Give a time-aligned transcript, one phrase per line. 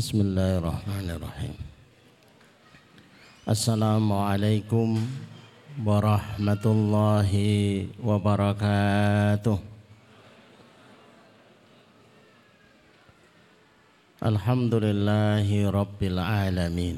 [0.00, 1.56] بسم الله الرحمن الرحيم.
[3.44, 4.88] السلام عليكم
[5.84, 7.32] ورحمة الله
[8.00, 9.58] وبركاته.
[14.24, 16.96] الحمد لله رب العالمين.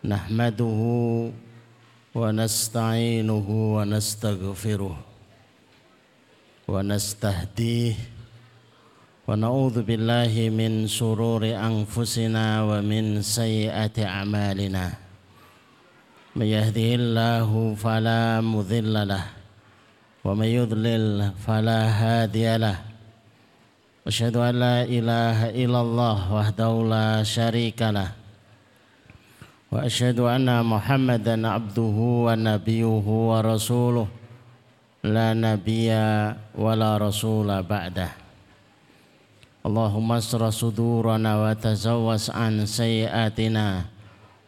[0.00, 0.80] نحمده
[2.16, 4.96] ونستعينه ونستغفره
[6.68, 7.94] ونستهديه
[9.30, 14.84] ونعوذ بالله من شرور أنفسنا ومن سيئات أعمالنا.
[16.34, 19.24] من يهده الله فلا مذل له
[20.26, 22.76] ومن يضلل فلا هادي له.
[24.02, 28.10] أشهد أن لا إله إلا الله وحده لا شريك له
[29.70, 31.96] وأشهد أن محمدا عبده
[32.26, 34.08] ونبيه ورسوله.
[35.06, 35.90] لا نبي
[36.58, 38.19] ولا رسول بعده.
[39.65, 43.85] اللهم اسر صدورنا وتزوس عن سيئاتنا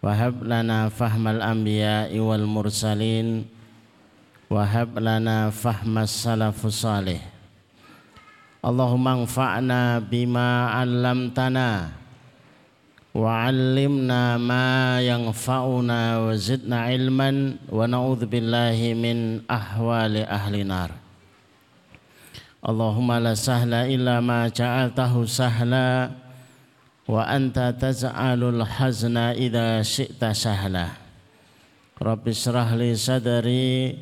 [0.03, 3.45] وهب لنا فهم الأنبياء والمرسلين
[4.49, 7.21] وهب لنا فهم السلف الصالح
[8.65, 11.69] اللهم انفعنا بما علمتنا
[13.17, 17.29] وعلمنا ما ينفعنا وزدنا علما
[17.73, 20.53] ونعوذ بالله من أحوال أهل
[22.62, 26.14] Allahumma la sahla illa ma ja'altahu sahla
[27.10, 30.94] wa anta tazalul hazna idza syi'ta sahla.
[31.98, 32.30] Rabbi
[32.78, 33.98] li sadari,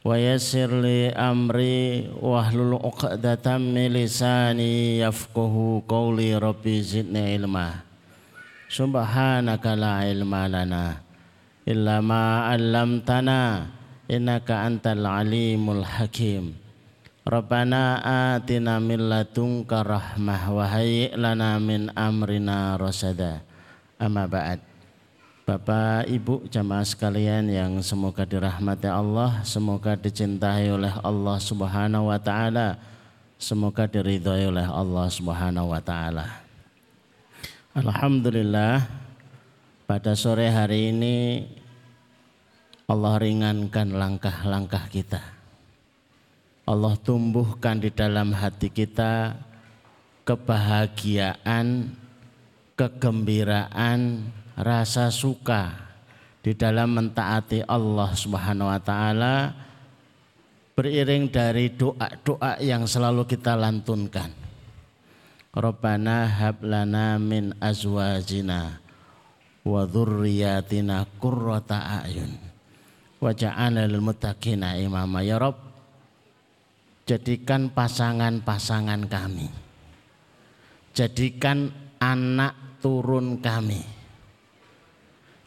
[0.00, 7.76] wa yassir li amri wa hlul 'uqdatam min lisani yafqahu qawli rabbi zidni ilma.
[8.72, 10.96] Subhanaka la ilma lana
[11.68, 13.68] illa ma 'allamtana
[14.08, 16.61] innaka antal alimul hakim.
[17.22, 18.02] Rabbana
[18.34, 23.46] atina min ladunka rahmah wa hayyi lana min amrina rasada.
[23.94, 24.58] Amma ba'd.
[25.46, 32.74] Bapak, Ibu, jamaah sekalian yang semoga dirahmati Allah, semoga dicintai oleh Allah Subhanahu wa taala,
[33.38, 36.26] semoga diridhoi oleh Allah Subhanahu wa taala.
[37.70, 38.82] Alhamdulillah
[39.86, 41.46] pada sore hari ini
[42.90, 45.31] Allah ringankan langkah-langkah kita
[46.72, 49.36] Allah tumbuhkan di dalam hati kita
[50.24, 51.92] kebahagiaan,
[52.72, 54.24] kegembiraan,
[54.56, 55.76] rasa suka
[56.40, 59.52] di dalam mentaati Allah Subhanahu wa taala
[60.72, 64.32] beriring dari doa-doa yang selalu kita lantunkan.
[65.52, 68.80] Rabbana hab lana min azwajina
[69.68, 72.32] wa dzurriyyatina qurrata a'yun
[73.20, 75.71] waj'alna lil muttaqina imama ya Rabb
[77.12, 79.44] jadikan pasangan-pasangan kami.
[80.96, 81.68] Jadikan
[82.00, 83.84] anak turun kami.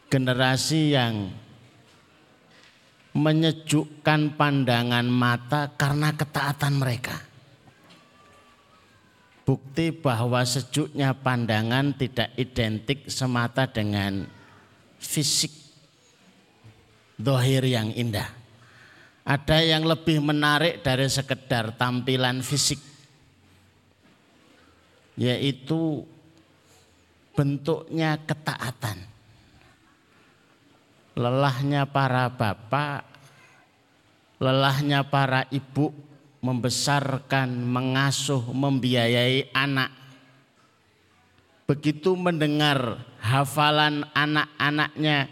[0.06, 1.34] Generasi yang
[3.18, 7.18] menyejukkan pandangan mata karena ketaatan mereka.
[9.42, 14.26] Bukti bahwa sejuknya pandangan tidak identik semata dengan
[14.98, 15.50] fisik
[17.18, 18.35] dohir yang indah
[19.26, 22.78] ada yang lebih menarik dari sekedar tampilan fisik
[25.18, 26.06] yaitu
[27.34, 29.02] bentuknya ketaatan.
[31.18, 33.02] Lelahnya para bapak
[34.38, 35.90] lelahnya para ibu
[36.38, 39.90] membesarkan mengasuh membiayai anak.
[41.66, 45.26] Begitu mendengar hafalan anak-anaknya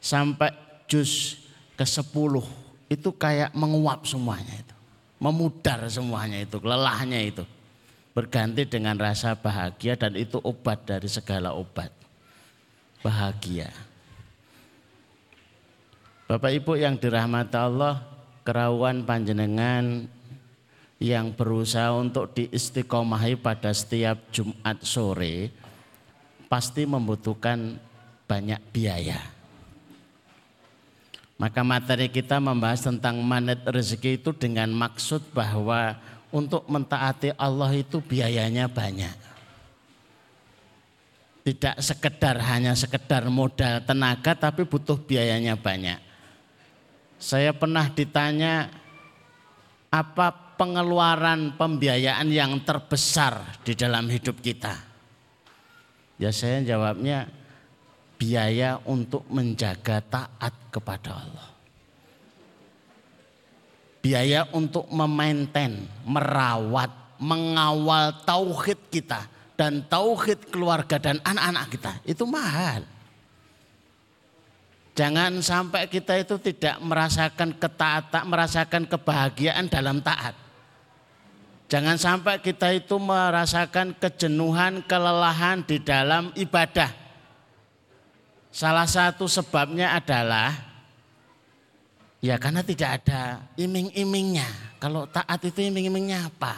[0.00, 0.54] sampai
[0.88, 1.44] juz
[1.76, 4.74] ke sepuluh itu kayak menguap semuanya itu.
[5.22, 7.44] Memudar semuanya itu, lelahnya itu.
[8.14, 11.90] Berganti dengan rasa bahagia dan itu obat dari segala obat.
[13.02, 13.72] Bahagia.
[16.24, 18.00] Bapak Ibu yang dirahmati Allah,
[18.46, 20.08] kerawan panjenengan
[21.02, 25.52] yang berusaha untuk diistiqomahi pada setiap Jumat sore
[26.48, 27.76] pasti membutuhkan
[28.24, 29.33] banyak biaya.
[31.44, 35.92] Maka materi kita membahas tentang manet rezeki itu dengan maksud bahwa
[36.32, 39.12] untuk mentaati Allah itu biayanya banyak.
[41.44, 46.00] Tidak sekedar hanya sekedar modal tenaga tapi butuh biayanya banyak.
[47.20, 48.72] Saya pernah ditanya
[49.92, 54.80] apa pengeluaran pembiayaan yang terbesar di dalam hidup kita?
[56.16, 57.28] Ya saya jawabnya
[58.18, 61.48] biaya untuk menjaga taat kepada Allah.
[64.04, 69.24] Biaya untuk memainten, merawat, mengawal tauhid kita
[69.56, 72.84] dan tauhid keluarga dan anak-anak kita itu mahal.
[74.94, 80.38] Jangan sampai kita itu tidak merasakan ketaatan, merasakan kebahagiaan dalam taat.
[81.66, 87.03] Jangan sampai kita itu merasakan kejenuhan, kelelahan di dalam ibadah.
[88.54, 90.54] Salah satu sebabnya adalah
[92.22, 94.78] ya karena tidak ada iming-imingnya.
[94.78, 96.54] Kalau taat itu iming-imingnya apa?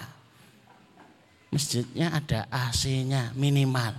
[1.48, 3.96] Masjidnya ada AC-nya minimal.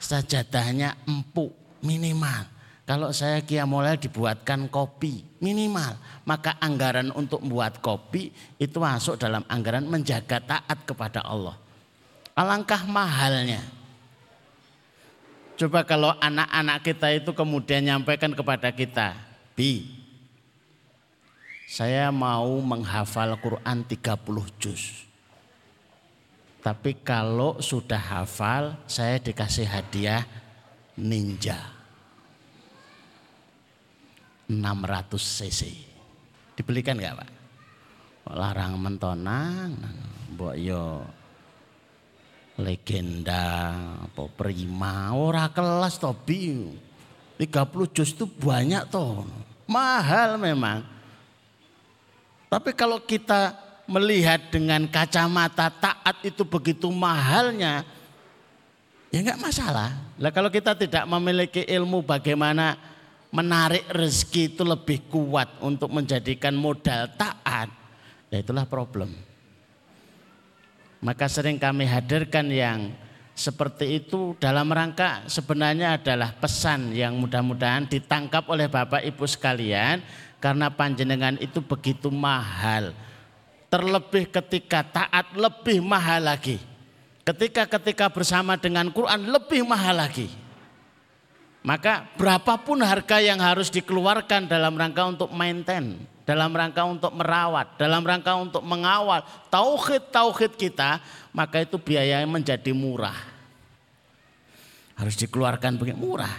[0.00, 1.52] Sajadahnya empuk
[1.84, 2.48] minimal
[2.90, 3.38] kalau saya
[3.70, 5.94] mulai dibuatkan kopi minimal,
[6.26, 11.54] maka anggaran untuk membuat kopi itu masuk dalam anggaran menjaga taat kepada Allah.
[12.34, 13.62] Alangkah mahalnya.
[15.60, 19.12] Coba kalau anak-anak kita itu kemudian nyampaikan kepada kita,
[19.52, 19.92] Bi,
[21.68, 24.00] saya mau menghafal Quran 30
[24.56, 25.04] juz.
[26.64, 30.24] Tapi kalau sudah hafal, saya dikasih hadiah
[30.96, 31.60] ninja.
[34.48, 34.64] 600
[35.20, 35.76] cc.
[36.56, 37.30] Dibelikan nggak Pak?
[38.32, 39.76] Larang mentonang,
[40.32, 41.04] mbok yo
[42.60, 43.72] legenda
[44.04, 46.68] apa prima ora kelas to bi
[47.40, 49.24] 30 juz itu banyak toh
[49.64, 50.82] mahal memang.
[52.50, 53.54] Tapi kalau kita
[53.86, 57.86] melihat dengan kacamata taat itu begitu mahalnya
[59.14, 59.94] ya enggak masalah.
[60.18, 62.74] Lah kalau kita tidak memiliki ilmu bagaimana
[63.30, 67.70] menarik rezeki itu lebih kuat untuk menjadikan modal taat,
[68.30, 69.29] ya itulah problem.
[71.00, 72.92] Maka sering kami hadirkan yang
[73.32, 80.04] seperti itu dalam rangka sebenarnya adalah pesan yang mudah-mudahan ditangkap oleh Bapak Ibu sekalian
[80.44, 82.92] karena panjenengan itu begitu mahal.
[83.72, 86.60] Terlebih ketika taat lebih mahal lagi.
[87.24, 90.28] Ketika ketika bersama dengan Quran lebih mahal lagi.
[91.60, 95.96] Maka berapapun harga yang harus dikeluarkan dalam rangka untuk maintain,
[96.30, 101.02] dalam rangka untuk merawat, dalam rangka untuk mengawal tauhid-tauhid kita,
[101.34, 103.18] maka itu biayanya menjadi murah.
[104.94, 106.30] Harus dikeluarkan begitu murah.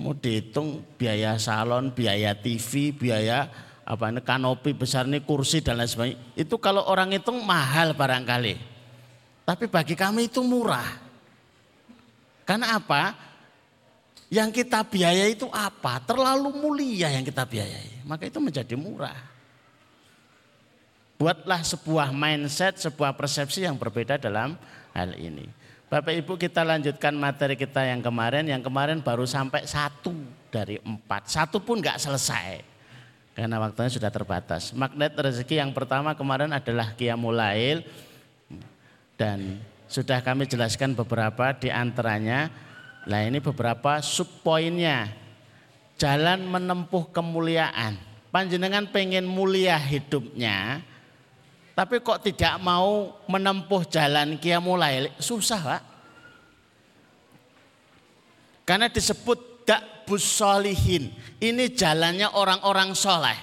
[0.00, 3.52] Mau dihitung biaya salon, biaya TV, biaya
[3.84, 6.18] apa ini kanopi besar ini kursi dan lain sebagainya.
[6.32, 8.56] Itu kalau orang hitung mahal barangkali.
[9.44, 10.88] Tapi bagi kami itu murah.
[12.48, 13.12] Karena apa?
[14.30, 15.98] Yang kita biaya itu apa?
[16.06, 18.06] Terlalu mulia yang kita biayai.
[18.06, 19.18] Maka itu menjadi murah.
[21.18, 24.54] Buatlah sebuah mindset, sebuah persepsi yang berbeda dalam
[24.94, 25.50] hal ini.
[25.90, 28.46] Bapak Ibu kita lanjutkan materi kita yang kemarin.
[28.46, 30.14] Yang kemarin baru sampai satu
[30.54, 31.26] dari empat.
[31.26, 32.62] Satu pun nggak selesai.
[33.34, 34.70] Karena waktunya sudah terbatas.
[34.70, 37.82] Magnet rezeki yang pertama kemarin adalah Qiyamulail.
[39.18, 39.58] Dan
[39.90, 42.69] sudah kami jelaskan beberapa di antaranya
[43.08, 45.08] Nah ini beberapa subpoinnya.
[45.96, 47.96] Jalan menempuh kemuliaan.
[48.30, 50.78] Panjenengan pengen mulia hidupnya,
[51.80, 55.82] tapi kok tidak mau menempuh jalan kia mulai susah pak.
[58.68, 61.08] Karena disebut dakbus solihin.
[61.40, 63.40] Ini jalannya orang-orang soleh.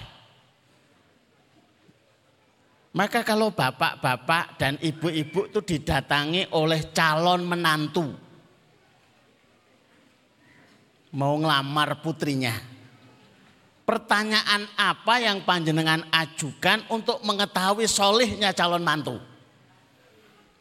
[2.94, 8.27] Maka kalau bapak-bapak dan ibu-ibu itu didatangi oleh calon menantu
[11.12, 12.54] mau ngelamar putrinya.
[13.88, 19.16] Pertanyaan apa yang panjenengan ajukan untuk mengetahui solihnya calon mantu?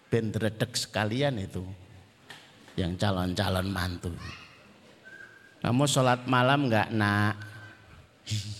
[0.08, 0.32] Ben
[0.72, 1.60] sekalian itu
[2.80, 4.16] yang calon-calon mantu.
[5.60, 7.36] Kamu sholat malam enggak nak?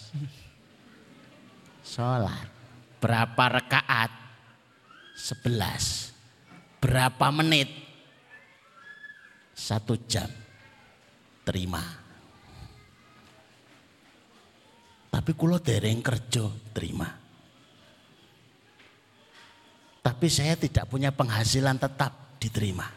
[1.88, 2.52] Sholat.
[3.00, 4.12] Berapa rekaat?
[5.16, 6.12] Sebelas.
[6.84, 7.72] Berapa menit?
[9.56, 10.28] Satu jam
[11.48, 11.80] terima.
[15.08, 16.44] Tapi kulo dereng kerja
[16.76, 17.08] terima.
[20.04, 22.88] Tapi saya tidak punya penghasilan tetap diterima.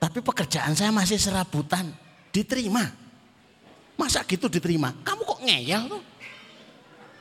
[0.00, 1.94] Tapi pekerjaan saya masih serabutan
[2.34, 2.82] diterima.
[3.94, 4.90] Masa gitu diterima?
[5.06, 6.02] Kamu kok ngeyel tuh?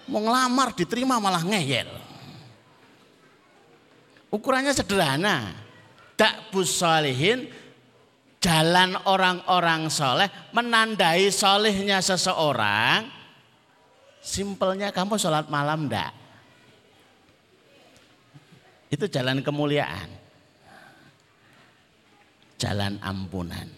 [0.09, 1.89] Mau ngelamar diterima malah ngeyel.
[4.29, 5.68] Ukurannya sederhana
[6.19, 7.47] dakbus solihin
[8.43, 13.07] jalan orang-orang soleh menandai solehnya seseorang
[14.19, 16.11] simpelnya kamu sholat malam ndak?
[18.89, 20.09] Itu jalan kemuliaan.
[22.59, 23.69] Jalan ampunan.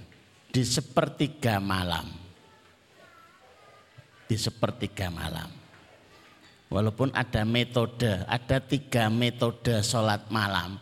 [0.49, 2.07] Di sepertiga malam.
[4.25, 5.51] Di sepertiga malam.
[6.71, 10.79] Walaupun ada metode, ada tiga metode sholat malam.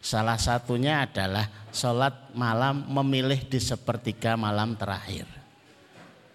[0.00, 5.28] Salah satunya adalah sholat malam memilih di sepertiga malam terakhir.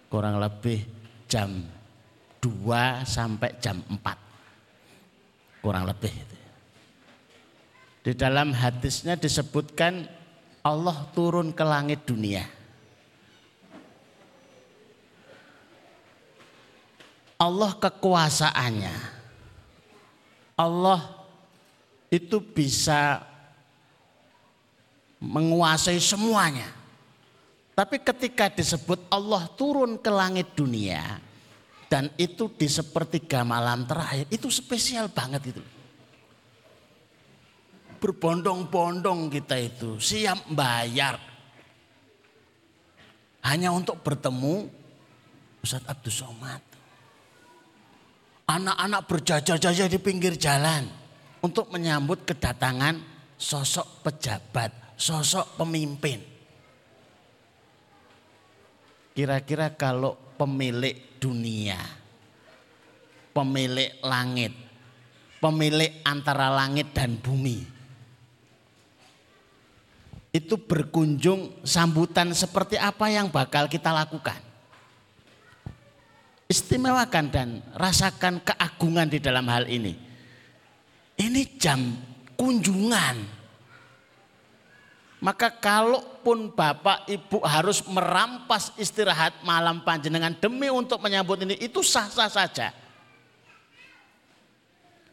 [0.05, 0.85] Kurang lebih
[1.25, 1.65] jam
[2.37, 5.65] 2 sampai jam 4.
[5.65, 6.13] Kurang lebih.
[8.05, 10.05] Di dalam hadisnya disebutkan
[10.61, 12.45] Allah turun ke langit dunia.
[17.41, 18.95] Allah kekuasaannya.
[20.55, 21.01] Allah
[22.13, 23.19] itu bisa
[25.25, 26.69] menguasai semuanya.
[27.75, 31.19] Tapi ketika disebut Allah turun ke langit dunia
[31.91, 35.63] dan itu di sepertiga malam terakhir itu spesial banget itu.
[37.99, 41.17] Berbondong-bondong kita itu siap bayar
[43.43, 44.69] hanya untuk bertemu
[45.65, 46.63] Ustadz Abdul Somad.
[48.45, 50.85] Anak-anak berjajar-jajar di pinggir jalan
[51.41, 53.01] untuk menyambut kedatangan
[53.37, 56.19] sosok pejabat, sosok pemimpin.
[59.15, 61.79] Kira-kira kalau pemilik dunia,
[63.31, 64.51] pemilik langit,
[65.39, 67.63] pemilik antara langit dan bumi,
[70.35, 74.35] itu berkunjung sambutan seperti apa yang bakal kita lakukan.
[76.51, 79.95] Istimewakan dan rasakan keagungan di dalam hal ini.
[81.15, 81.79] Ini jam
[82.35, 83.44] kunjungan
[85.25, 92.29] maka kalaupun bapak ibu harus merampas istirahat malam panjenengan demi untuk menyambut ini itu sah-sah
[92.29, 92.69] saja.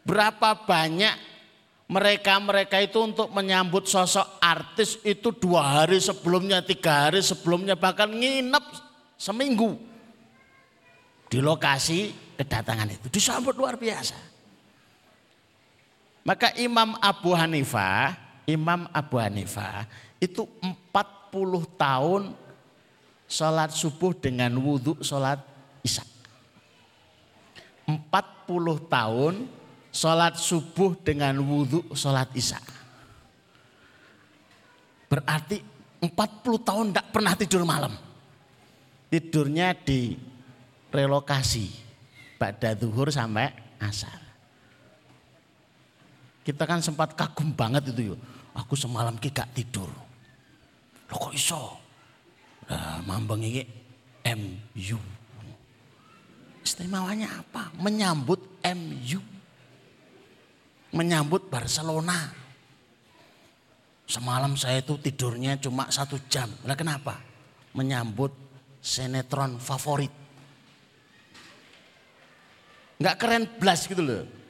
[0.05, 1.17] Berapa banyak
[1.89, 8.65] mereka-mereka itu untuk menyambut sosok artis itu dua hari sebelumnya, tiga hari sebelumnya bahkan nginep
[9.17, 9.81] seminggu
[11.25, 14.13] di lokasi kedatangan itu disambut luar biasa.
[16.21, 19.87] Maka Imam Abu Hanifah Imam Abu Hanifah
[20.19, 22.21] itu 40 tahun
[23.27, 25.39] sholat subuh dengan wudhu sholat
[25.83, 26.03] isya.
[27.87, 27.99] 40
[28.87, 29.33] tahun
[29.91, 32.59] sholat subuh dengan wudhu sholat isya.
[35.11, 35.61] Berarti
[36.01, 37.93] 40 tahun tidak pernah tidur malam.
[39.07, 40.17] Tidurnya di
[40.89, 41.85] relokasi.
[42.33, 44.22] Pada zuhur sampai asar.
[46.43, 48.19] Kita kan sempat kagum banget itu yuk
[48.53, 49.89] aku semalam ki gak tidur.
[51.09, 51.79] Lo kok iso?
[52.69, 53.63] Nah, mambeng ini
[54.23, 54.99] MU.
[56.63, 57.75] Istimewanya apa?
[57.75, 59.19] Menyambut MU.
[60.93, 62.31] Menyambut Barcelona.
[64.07, 66.47] Semalam saya itu tidurnya cuma satu jam.
[66.63, 67.19] Lah kenapa?
[67.75, 68.31] Menyambut
[68.79, 70.11] sinetron favorit.
[73.01, 74.42] Nggak keren blas gitu loh.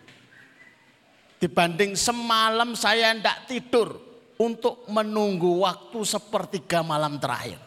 [1.44, 4.00] Dibanding semalam saya tidak tidur
[4.40, 7.60] untuk menunggu waktu sepertiga malam terakhir.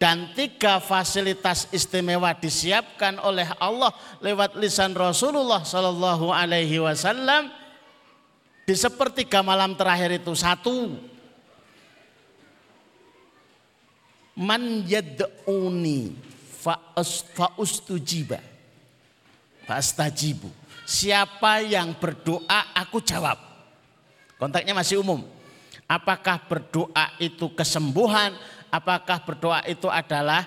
[0.00, 3.92] Dan tiga fasilitas istimewa disiapkan oleh Allah
[4.24, 7.52] lewat lisan Rasulullah Shallallahu Alaihi Wasallam
[8.64, 10.96] di sepertiga malam terakhir itu satu
[14.32, 16.16] man yad'uni
[16.60, 16.80] fa
[17.60, 18.40] ustujiba
[19.68, 19.76] fa
[20.86, 23.34] Siapa yang berdoa aku jawab.
[24.38, 25.26] Kontaknya masih umum.
[25.90, 28.38] Apakah berdoa itu kesembuhan?
[28.70, 30.46] Apakah berdoa itu adalah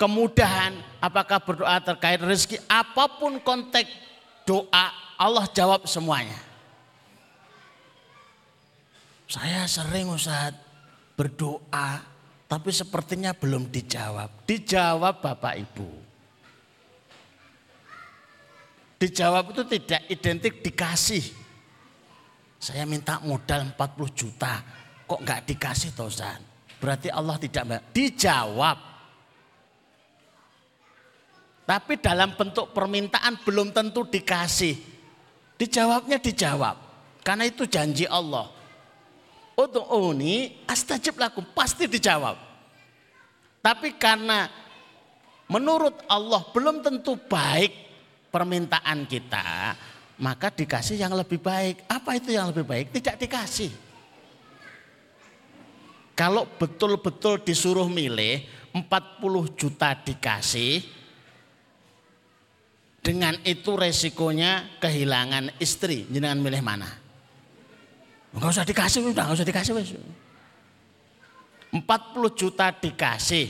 [0.00, 0.72] kemudahan?
[1.04, 2.64] Apakah berdoa terkait rezeki?
[2.64, 3.92] Apa pun konteks
[4.48, 4.88] doa
[5.20, 6.40] Allah jawab semuanya.
[9.28, 10.56] Saya sering Ustaz
[11.16, 12.04] berdoa
[12.48, 14.44] tapi sepertinya belum dijawab.
[14.44, 16.11] Dijawab Bapak Ibu.
[19.02, 21.26] Dijawab itu tidak identik dikasih.
[22.62, 24.62] Saya minta modal 40 juta.
[25.10, 26.38] Kok nggak dikasih Tozan?
[26.78, 28.78] Berarti Allah tidak dijawab.
[31.66, 34.78] Tapi dalam bentuk permintaan belum tentu dikasih.
[35.58, 36.78] Dijawabnya dijawab.
[37.26, 38.54] Karena itu janji Allah.
[39.58, 39.82] Untuk
[40.14, 42.38] ini astajib laku pasti dijawab.
[43.66, 44.46] Tapi karena
[45.50, 47.91] menurut Allah belum tentu baik
[48.32, 49.76] permintaan kita,
[50.24, 51.84] maka dikasih yang lebih baik.
[51.84, 52.88] Apa itu yang lebih baik?
[52.96, 53.70] Tidak dikasih.
[56.16, 58.88] Kalau betul-betul disuruh milih 40
[59.52, 60.80] juta dikasih,
[63.02, 66.06] dengan itu resikonya kehilangan istri.
[66.06, 66.86] Jangan milih mana?
[68.32, 69.72] Enggak usah dikasih, udah enggak usah dikasih.
[71.72, 71.82] 40
[72.38, 73.46] juta dikasih,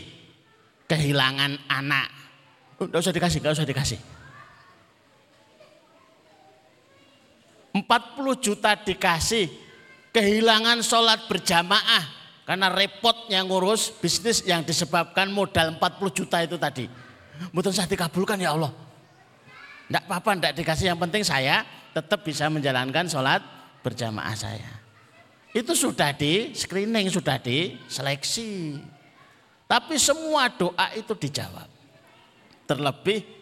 [0.88, 2.08] kehilangan anak.
[2.80, 4.00] Enggak usah dikasih, enggak usah dikasih.
[7.72, 9.48] 40 juta dikasih,
[10.12, 12.04] kehilangan sholat berjamaah
[12.44, 16.84] karena repotnya ngurus bisnis yang disebabkan modal 40 juta itu tadi.
[17.50, 18.70] Mungkin saya dikabulkan ya Allah.
[19.88, 20.86] Tidak apa-apa, tidak dikasih.
[20.92, 21.64] Yang penting saya
[21.96, 23.40] tetap bisa menjalankan sholat
[23.80, 24.72] berjamaah saya.
[25.52, 28.80] Itu sudah di screening, sudah di seleksi.
[29.68, 31.68] Tapi semua doa itu dijawab.
[32.68, 33.41] Terlebih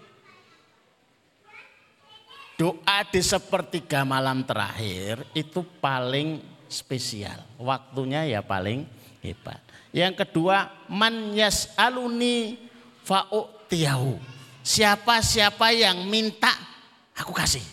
[2.61, 7.41] doa di sepertiga malam terakhir itu paling spesial.
[7.57, 8.85] Waktunya ya paling
[9.25, 9.65] hebat.
[9.97, 12.61] Yang kedua, man yas'aluni
[13.09, 14.21] fa'u'tiyahu.
[14.61, 16.53] Siapa-siapa yang minta,
[17.17, 17.65] aku kasih.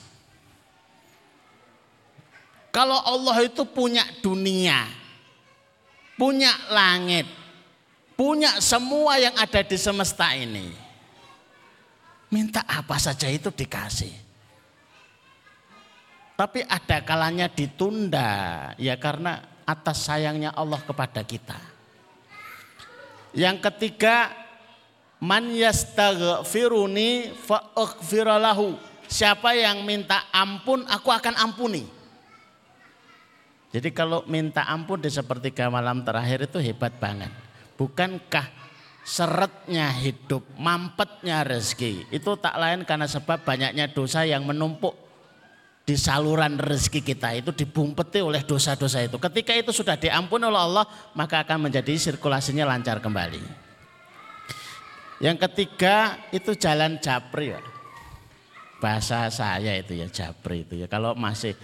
[2.71, 4.87] Kalau Allah itu punya dunia,
[6.15, 7.27] punya langit,
[8.15, 10.71] punya semua yang ada di semesta ini.
[12.31, 14.26] Minta apa saja itu dikasih.
[16.37, 18.29] Tapi ada kalanya ditunda
[18.77, 21.57] ya karena atas sayangnya Allah kepada kita.
[23.33, 24.29] Yang ketiga,
[25.17, 28.77] man yastaghfiruni fa'aghfiralahu.
[29.09, 31.89] Siapa yang minta ampun, aku akan ampuni.
[33.73, 37.33] Jadi kalau minta ampun di sepertiga malam terakhir itu hebat banget.
[37.81, 38.45] Bukankah
[39.01, 45.06] seretnya hidup, mampetnya rezeki itu tak lain karena sebab banyaknya dosa yang menumpuk
[45.87, 49.15] di saluran rezeki kita itu dibumpeti oleh dosa-dosa itu.
[49.15, 50.83] Ketika itu sudah diampun oleh Allah,
[51.15, 53.39] maka akan menjadi sirkulasinya lancar kembali.
[55.23, 57.63] Yang ketiga itu jalan japri ya.
[58.83, 60.91] Bahasa saya itu ya japri itu ya.
[60.91, 61.55] Kalau masih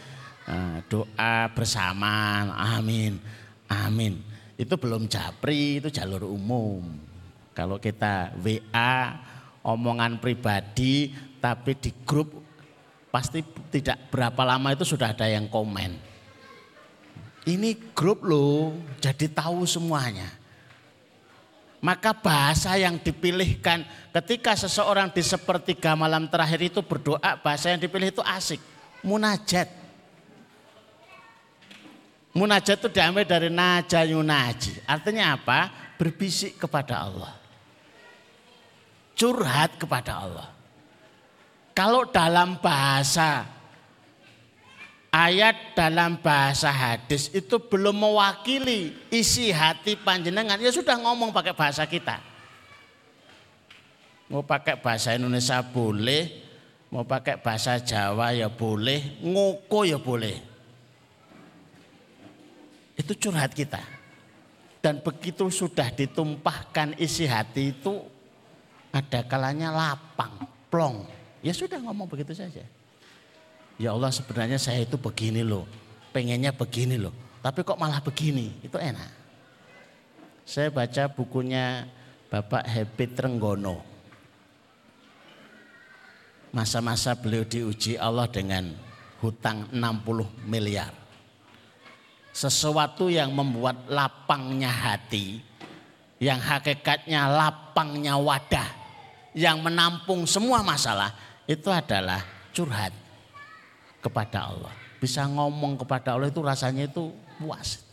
[0.48, 2.48] uh, doa bersama,
[2.80, 3.20] amin,
[3.68, 6.86] amin itu belum japri, itu jalur umum.
[7.54, 9.18] Kalau kita WA,
[9.66, 12.43] omongan pribadi, tapi di grup
[13.14, 15.94] pasti tidak berapa lama itu sudah ada yang komen.
[17.46, 20.34] Ini grup loh, jadi tahu semuanya.
[21.84, 28.10] Maka bahasa yang dipilihkan ketika seseorang di sepertiga malam terakhir itu berdoa, bahasa yang dipilih
[28.10, 28.58] itu asik,
[29.06, 29.68] munajat.
[32.34, 34.82] Munajat itu diambil dari naja yunaji.
[34.90, 35.70] Artinya apa?
[36.02, 37.36] Berbisik kepada Allah.
[39.14, 40.53] Curhat kepada Allah.
[41.74, 43.50] Kalau dalam bahasa
[45.10, 51.86] ayat dalam bahasa hadis itu belum mewakili isi hati panjenengan, ya sudah ngomong pakai bahasa
[51.90, 52.22] kita.
[54.30, 56.30] Mau pakai bahasa Indonesia boleh,
[56.94, 60.54] mau pakai bahasa Jawa ya boleh, ngoko ya boleh
[62.98, 63.82] itu curhat kita.
[64.84, 68.04] Dan begitu sudah ditumpahkan isi hati itu
[68.92, 71.08] ada kalanya lapang, plong.
[71.44, 72.64] Ya sudah ngomong begitu saja.
[73.76, 75.68] Ya Allah sebenarnya saya itu begini loh,
[76.16, 77.12] pengennya begini loh.
[77.44, 79.12] Tapi kok malah begini, itu enak.
[80.48, 81.84] Saya baca bukunya
[82.32, 83.84] Bapak Happy Trenggono.
[86.56, 88.72] Masa-masa beliau diuji Allah dengan
[89.20, 91.04] hutang 60 miliar
[92.34, 95.40] sesuatu yang membuat lapangnya hati,
[96.18, 98.68] yang hakikatnya lapangnya wadah,
[99.38, 101.14] yang menampung semua masalah,
[101.50, 102.24] itu adalah
[102.56, 102.94] curhat
[104.00, 104.74] kepada Allah.
[105.00, 107.84] Bisa ngomong kepada Allah itu rasanya itu puas.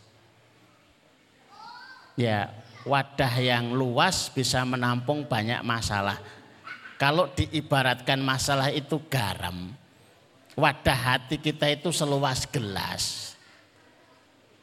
[2.15, 2.51] Ya,
[2.87, 6.19] wadah yang luas bisa menampung banyak masalah.
[6.95, 9.73] Kalau diibaratkan masalah itu garam,
[10.53, 13.31] wadah hati kita itu seluas gelas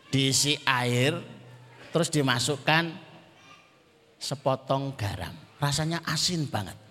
[0.09, 1.21] diisi air,
[1.93, 2.93] terus dimasukkan
[4.17, 5.33] sepotong garam.
[5.61, 6.88] Rasanya asin banget.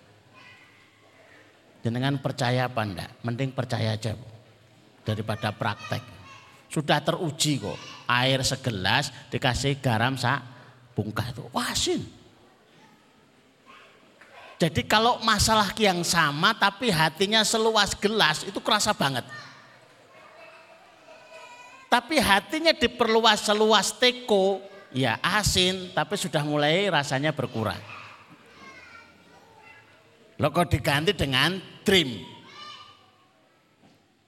[1.88, 3.16] Jenengan percaya apa enggak?
[3.24, 4.28] Mending percaya aja bu.
[5.08, 6.04] daripada praktek.
[6.68, 7.80] Sudah teruji kok.
[8.04, 10.44] Air segelas dikasih garam sak
[10.92, 11.48] bungkah itu.
[11.48, 12.04] Wah asin.
[14.60, 19.24] Jadi kalau masalah yang sama tapi hatinya seluas gelas itu kerasa banget.
[21.88, 24.60] Tapi hatinya diperluas seluas teko,
[24.92, 27.80] ya asin, tapi sudah mulai rasanya berkurang.
[30.38, 32.20] Lo kok diganti dengan trim.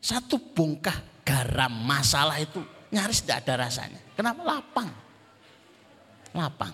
[0.00, 4.00] Satu bungkah garam masalah itu nyaris tidak ada rasanya.
[4.16, 4.40] Kenapa?
[4.40, 4.88] Lapang.
[6.32, 6.72] Lapang.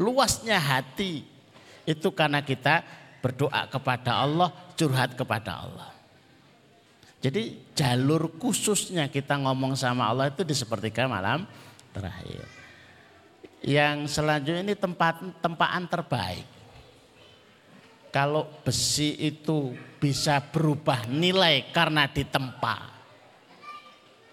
[0.00, 1.20] Luasnya hati
[1.84, 2.80] itu karena kita
[3.20, 5.92] berdoa kepada Allah, curhat kepada Allah.
[7.22, 11.44] Jadi jalur khususnya kita ngomong sama Allah itu di sepertiga malam
[11.92, 12.42] terakhir.
[13.62, 16.51] Yang selanjutnya ini tempat tempaan terbaik.
[18.12, 22.92] Kalau besi itu bisa berubah nilai karena ditempa.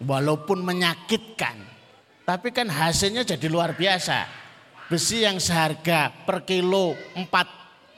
[0.03, 1.55] Walaupun menyakitkan,
[2.27, 4.27] tapi kan hasilnya jadi luar biasa.
[4.91, 7.23] Besi yang seharga per kilo 4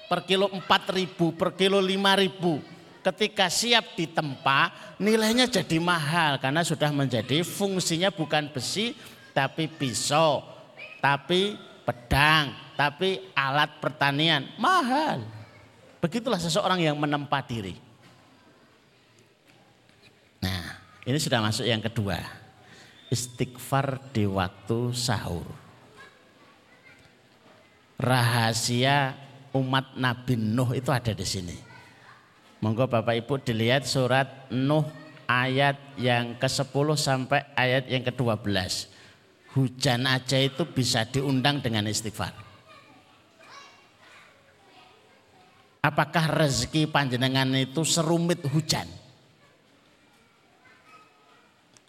[0.05, 2.61] per kilo 4 ribu, per kilo 5 ribu.
[3.01, 8.93] Ketika siap ditempa, nilainya jadi mahal karena sudah menjadi fungsinya bukan besi
[9.33, 10.45] tapi pisau,
[11.01, 14.45] tapi pedang, tapi alat pertanian.
[14.61, 15.40] Mahal.
[16.01, 17.77] Begitulah seseorang yang menempa diri.
[20.41, 22.17] Nah, ini sudah masuk yang kedua.
[23.13, 25.45] Istighfar di waktu sahur.
[28.01, 29.13] Rahasia
[29.53, 31.53] umat Nabi Nuh itu ada di sini.
[32.65, 34.89] Monggo Bapak Ibu dilihat surat Nuh
[35.29, 38.89] ayat yang ke-10 sampai ayat yang ke-12.
[39.53, 42.50] Hujan aja itu bisa diundang dengan istighfar.
[45.81, 48.85] Apakah rezeki panjenengan itu serumit hujan?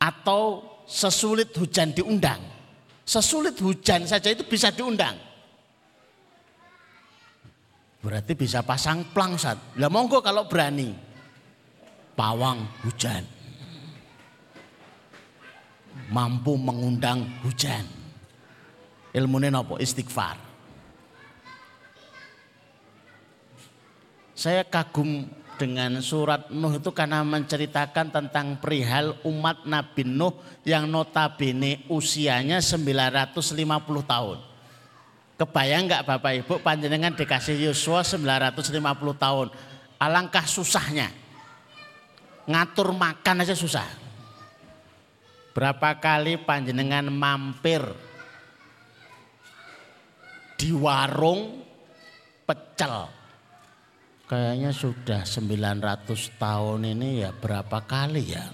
[0.00, 2.40] Atau sesulit hujan diundang?
[3.05, 5.12] Sesulit hujan saja itu bisa diundang.
[8.00, 9.76] Berarti bisa pasang plangsat.
[9.76, 10.90] Lah monggo kalau berani.
[12.16, 13.22] Pawang hujan.
[16.09, 17.85] Mampu mengundang hujan.
[19.12, 20.51] Ilmunya nopo istighfar.
[24.42, 30.35] Saya kagum dengan surat Nuh itu karena menceritakan tentang perihal umat Nabi Nuh
[30.66, 33.38] yang notabene usianya 950
[34.02, 34.38] tahun.
[35.38, 38.83] Kebayang nggak Bapak Ibu panjenengan dikasih Yosua 950
[39.14, 39.46] tahun.
[40.02, 41.14] Alangkah susahnya.
[42.50, 43.87] Ngatur makan aja susah.
[45.55, 47.78] Berapa kali panjenengan mampir
[50.59, 51.62] di warung
[52.42, 53.21] pecel.
[54.33, 58.49] Kayaknya sudah 900 tahun ini ya berapa kali ya.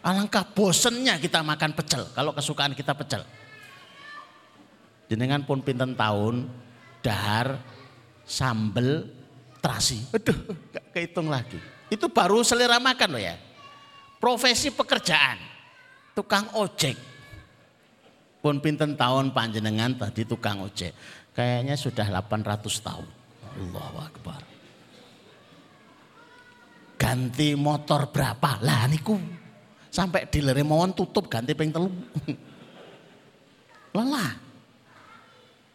[0.00, 3.20] Alangkah bosennya kita makan pecel kalau kesukaan kita pecel
[5.10, 6.46] jenengan pun pinten tahun
[7.02, 7.58] dahar
[8.22, 9.10] sambel
[9.58, 10.06] terasi.
[10.14, 10.38] Aduh,
[10.70, 11.58] gak kehitung lagi.
[11.90, 13.34] Itu baru selera makan loh ya.
[14.22, 15.42] Profesi pekerjaan,
[16.14, 16.94] tukang ojek.
[18.40, 20.94] Pun pinten tahun panjenengan tadi tukang ojek.
[21.34, 23.06] Kayaknya sudah 800 tahun.
[23.58, 24.49] Allahu Akbar.
[27.00, 28.60] Ganti motor berapa?
[28.60, 29.16] Lah niku
[29.88, 31.88] sampai dealer mau tutup ganti ping telu.
[33.96, 34.50] Lelah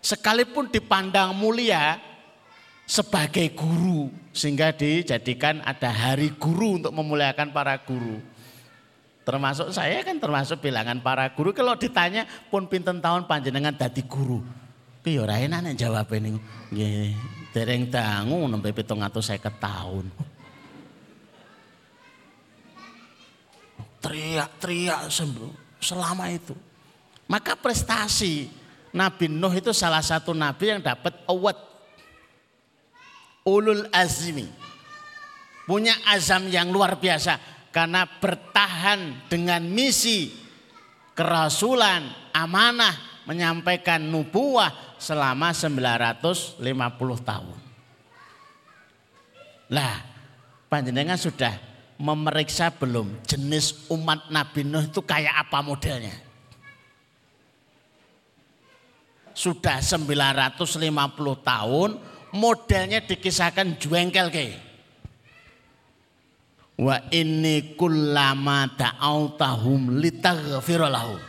[0.05, 1.97] sekalipun dipandang mulia
[2.85, 8.21] sebagai guru sehingga dijadikan ada hari guru untuk memuliakan para guru.
[9.25, 14.45] Termasuk saya kan termasuk bilangan para guru kalau ditanya pun pinten tahun panjenengan dadi guru.
[15.01, 16.37] Piye ora enak nek jawab ini.
[16.69, 17.17] Nggih,
[17.49, 20.05] dereng dangu nembe 750 tahun.
[24.05, 25.09] Teriak-teriak
[25.81, 26.53] selama itu.
[27.25, 28.53] Maka prestasi
[28.93, 31.57] Nabi Nuh itu salah satu nabi yang dapat award
[33.49, 34.45] ulul azmi.
[35.65, 37.41] Punya azam yang luar biasa
[37.73, 40.29] karena bertahan dengan misi
[41.17, 46.61] kerasulan, amanah, menyampaikan nubuah selama 950
[47.25, 47.59] tahun.
[49.73, 49.97] Lah,
[50.69, 56.25] panjenengan sudah memeriksa belum jenis umat Nabi Nuh itu kayak apa modelnya?
[59.35, 60.71] sudah 950
[61.43, 61.89] tahun
[62.31, 64.55] modelnya dikisahkan juengkel ke.
[66.79, 71.19] Wa inni kullama da'autahum litaghfira lahum.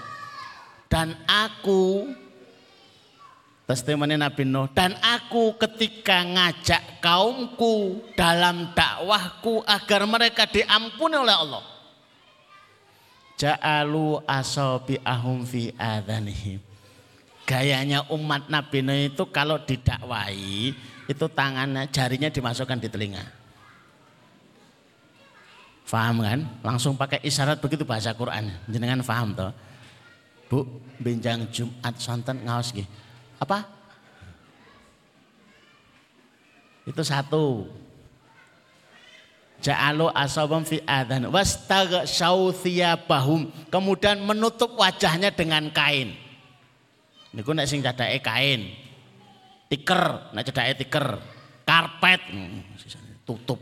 [0.87, 2.07] Dan aku
[3.67, 11.65] testimoni Nabi Nuh dan aku ketika ngajak kaumku dalam dakwahku agar mereka diampuni oleh Allah.
[13.37, 16.57] Ja'alu asabi ahum fi adhanihim
[17.45, 20.73] Gayanya umat Nabi Nuh itu kalau didakwai
[21.07, 23.23] itu tangannya jarinya dimasukkan di telinga.
[25.87, 26.43] Faham kan?
[26.67, 28.51] Langsung pakai isyarat begitu bahasa Quran.
[28.67, 29.55] Jenengan faham toh?
[30.51, 30.67] Bu,
[30.99, 32.91] benjang Jumat santan ngaos gitu.
[33.37, 33.69] Apa?
[36.87, 37.67] Itu satu.
[39.59, 42.53] Ja'alu asabam fi adhan wastaghshaw
[43.09, 43.51] bahum.
[43.73, 46.15] Kemudian menutup wajahnya dengan kain.
[47.35, 48.71] Niku nek sing cadake kain.
[49.67, 51.07] Tiker, nek cadake tiker.
[51.67, 52.23] Karpet,
[53.27, 53.59] tutup.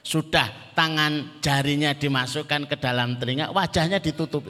[0.00, 4.48] Sudah tangan jarinya dimasukkan ke dalam telinga, wajahnya ditutup.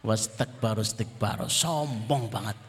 [0.00, 2.67] Wastakbaru istikbaru, sombong banget.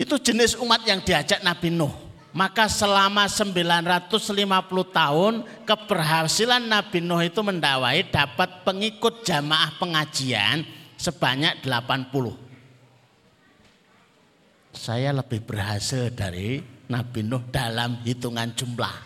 [0.00, 1.92] Itu jenis umat yang diajak Nabi Nuh.
[2.32, 4.40] Maka selama 950
[4.96, 10.64] tahun keberhasilan Nabi Nuh itu mendakwai dapat pengikut jamaah pengajian
[10.96, 12.32] sebanyak 80.
[14.72, 18.96] Saya lebih berhasil dari Nabi Nuh dalam hitungan jumlah.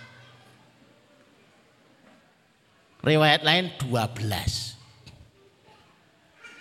[3.03, 4.79] Riwayat lain 12.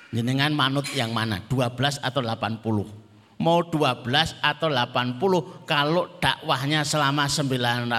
[0.09, 1.37] Jenengan manut yang mana?
[1.45, 3.02] 12 atau 80?
[3.43, 7.91] Mau 12 atau 80 kalau dakwahnya selama 950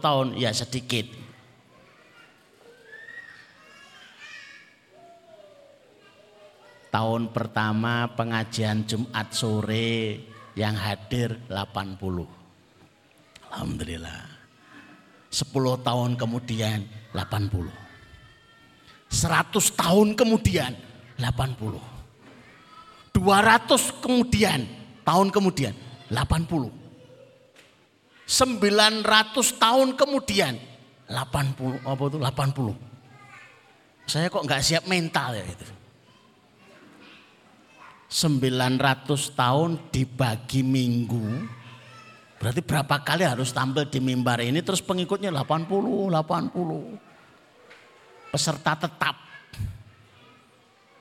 [0.00, 1.04] tahun ya sedikit.
[6.90, 10.18] Tahun pertama pengajian Jumat sore
[10.56, 12.26] yang hadir 80.
[13.52, 14.26] Alhamdulillah.
[15.30, 16.82] 10 tahun kemudian
[17.14, 17.70] 80.
[19.06, 20.74] 100 tahun kemudian
[21.14, 21.89] 80.
[23.20, 24.64] 200 kemudian,
[25.04, 25.76] tahun kemudian,
[26.08, 26.72] 80.
[28.24, 30.56] 900 tahun kemudian,
[31.04, 32.72] 80, apa itu 80.
[34.08, 35.68] Saya kok nggak siap mental ya itu.
[38.10, 41.46] 900 tahun dibagi minggu,
[42.42, 46.98] berarti berapa kali harus tampil di mimbar ini terus pengikutnya 80, 80.
[48.34, 49.29] Peserta tetap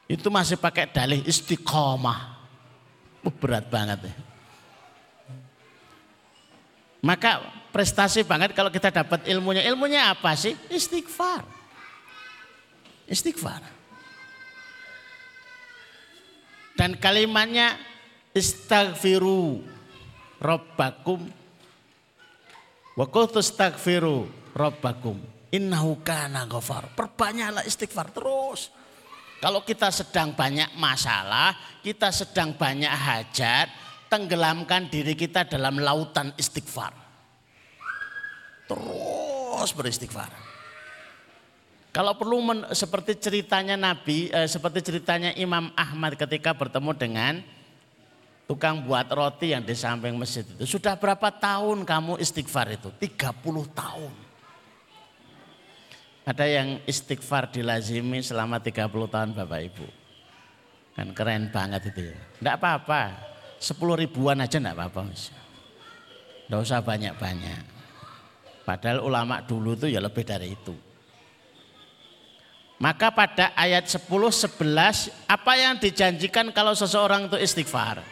[0.10, 2.42] itu masih pakai dalih istiqomah.
[3.22, 4.16] Uh, berat banget ya.
[7.06, 9.62] Maka prestasi banget kalau kita dapat ilmunya.
[9.70, 10.58] Ilmunya apa sih?
[10.74, 11.46] Istighfar.
[13.06, 13.62] Istighfar.
[16.74, 17.78] Dan kalimatnya
[18.34, 19.62] istaghfiru
[20.40, 21.28] robbakum
[22.96, 25.20] wa qultu istaghfiru robbakum
[25.54, 26.88] innahu kana ghafar.
[26.98, 28.79] Perbanyaklah istighfar terus.
[29.40, 33.72] Kalau kita sedang banyak masalah, kita sedang banyak hajat,
[34.12, 36.92] tenggelamkan diri kita dalam lautan istighfar.
[38.68, 40.28] Terus beristighfar.
[41.90, 47.34] Kalau perlu men, seperti ceritanya Nabi, eh, seperti ceritanya Imam Ahmad ketika bertemu dengan
[48.46, 50.70] tukang buat roti yang di samping masjid itu.
[50.70, 52.94] Sudah berapa tahun kamu istighfar itu?
[53.02, 54.29] 30 tahun.
[56.30, 59.88] Ada yang istighfar dilazimi selama 30 tahun Bapak Ibu.
[60.94, 62.18] Kan keren banget itu ya.
[62.38, 63.02] Enggak apa-apa.
[63.58, 65.10] 10 ribuan aja enggak apa-apa.
[65.10, 67.64] Enggak usah banyak-banyak.
[68.62, 70.78] Padahal ulama dulu itu ya lebih dari itu.
[72.78, 78.06] Maka pada ayat 10, 11 apa yang dijanjikan kalau seseorang itu istighfar?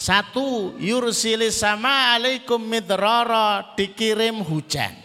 [0.00, 5.01] Satu, yursilis sama alaikum midrara dikirim hujan.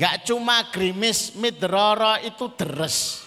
[0.00, 3.20] Gak cuma grimis midroro itu deres.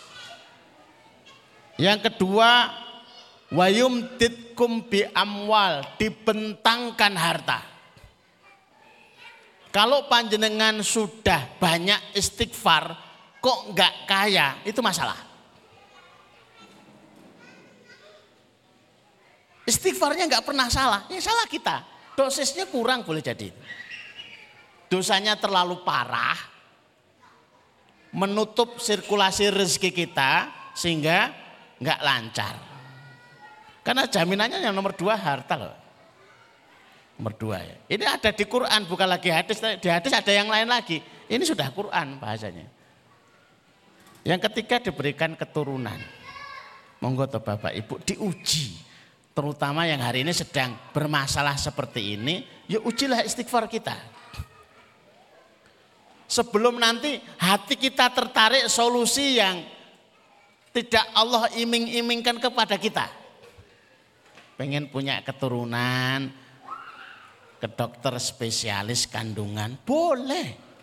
[1.78, 2.74] Yang kedua
[3.54, 7.60] wayum titkum bi amwal dibentangkan harta.
[9.70, 12.94] Kalau panjenengan sudah banyak istighfar
[13.38, 15.18] kok nggak kaya itu masalah.
[19.66, 21.82] Istighfarnya nggak pernah salah, ya salah kita.
[22.14, 23.50] Dosisnya kurang boleh jadi.
[24.92, 26.53] Dosanya terlalu parah,
[28.14, 31.34] menutup sirkulasi rezeki kita sehingga
[31.82, 32.56] nggak lancar.
[33.84, 35.76] Karena jaminannya yang nomor dua harta loh.
[37.20, 37.76] Nomor dua ya.
[37.90, 39.60] Ini ada di Quran bukan lagi hadis.
[39.60, 41.04] Di hadis ada yang lain lagi.
[41.28, 42.70] Ini sudah Quran bahasanya.
[44.24, 46.00] Yang ketiga diberikan keturunan.
[47.04, 48.80] Monggo toh Bapak Ibu diuji.
[49.34, 52.48] Terutama yang hari ini sedang bermasalah seperti ini.
[52.72, 54.23] Ya ujilah istighfar kita
[56.28, 59.62] sebelum nanti hati kita tertarik solusi yang
[60.74, 63.06] tidak Allah iming-imingkan kepada kita.
[64.58, 66.34] Pengen punya keturunan
[67.62, 70.74] ke dokter spesialis kandungan, boleh.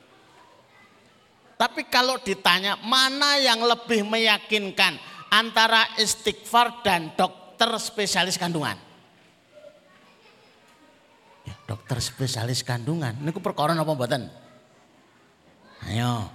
[1.60, 4.96] Tapi kalau ditanya mana yang lebih meyakinkan
[5.28, 8.80] antara istighfar dan dokter spesialis kandungan?
[11.44, 14.32] Ya, dokter spesialis kandungan, ini perkara apa mboten?
[15.90, 16.30] Ayo.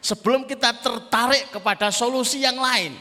[0.00, 2.96] Sebelum kita tertarik kepada solusi yang lain,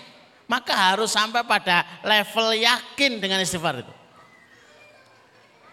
[0.47, 3.93] maka harus sampai pada level yakin dengan istighfar itu.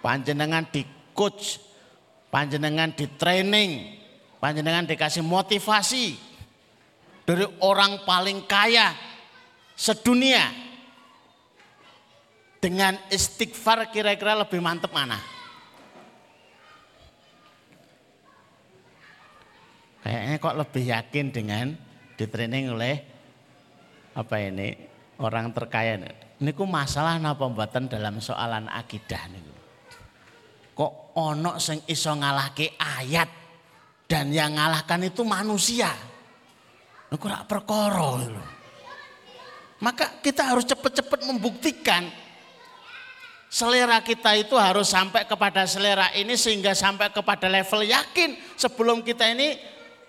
[0.03, 1.59] Panjenengan di coach,
[2.31, 4.01] panjenengan di training,
[4.39, 6.15] panjenengan dikasih motivasi
[7.27, 8.95] dari orang paling kaya
[9.75, 10.71] sedunia.
[12.61, 15.40] Dengan istighfar kira-kira lebih mantep mana?
[20.01, 21.67] Kayaknya kok lebih yakin dengan
[22.17, 22.95] di training oleh
[24.17, 24.69] apa ini
[25.21, 26.01] orang terkaya.
[26.41, 29.43] Ini ku masalah napa pembuatan dalam soalan akidah nih.
[30.73, 33.29] kok ono sing iso ngalahke ayat
[34.09, 35.93] dan yang ngalahkan itu manusia.
[37.13, 38.17] Iku rak perkara.
[39.85, 42.09] Maka kita harus cepat-cepat membuktikan
[43.51, 49.27] selera kita itu harus sampai kepada selera ini sehingga sampai kepada level yakin sebelum kita
[49.37, 49.59] ini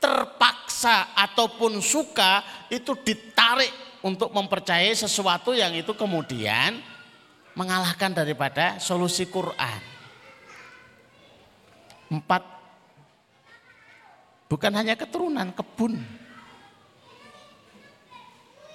[0.01, 2.41] terpaksa ataupun suka
[2.73, 3.69] itu ditarik
[4.01, 6.81] untuk mempercayai sesuatu yang itu kemudian
[7.53, 9.81] mengalahkan daripada solusi Quran.
[12.11, 12.43] Empat,
[14.49, 16.01] bukan hanya keturunan, kebun.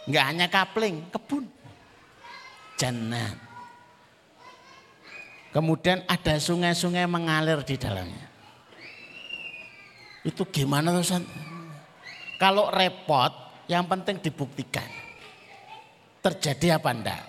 [0.07, 1.45] Enggak hanya kapling, kebun.
[2.79, 3.35] Jannah.
[5.51, 8.36] Kemudian ada sungai-sungai mengalir di dalamnya.
[10.27, 11.23] Itu gimana tuh?
[12.37, 13.31] Kalau repot,
[13.71, 14.91] yang penting dibuktikan.
[16.19, 17.23] Terjadi apa enggak?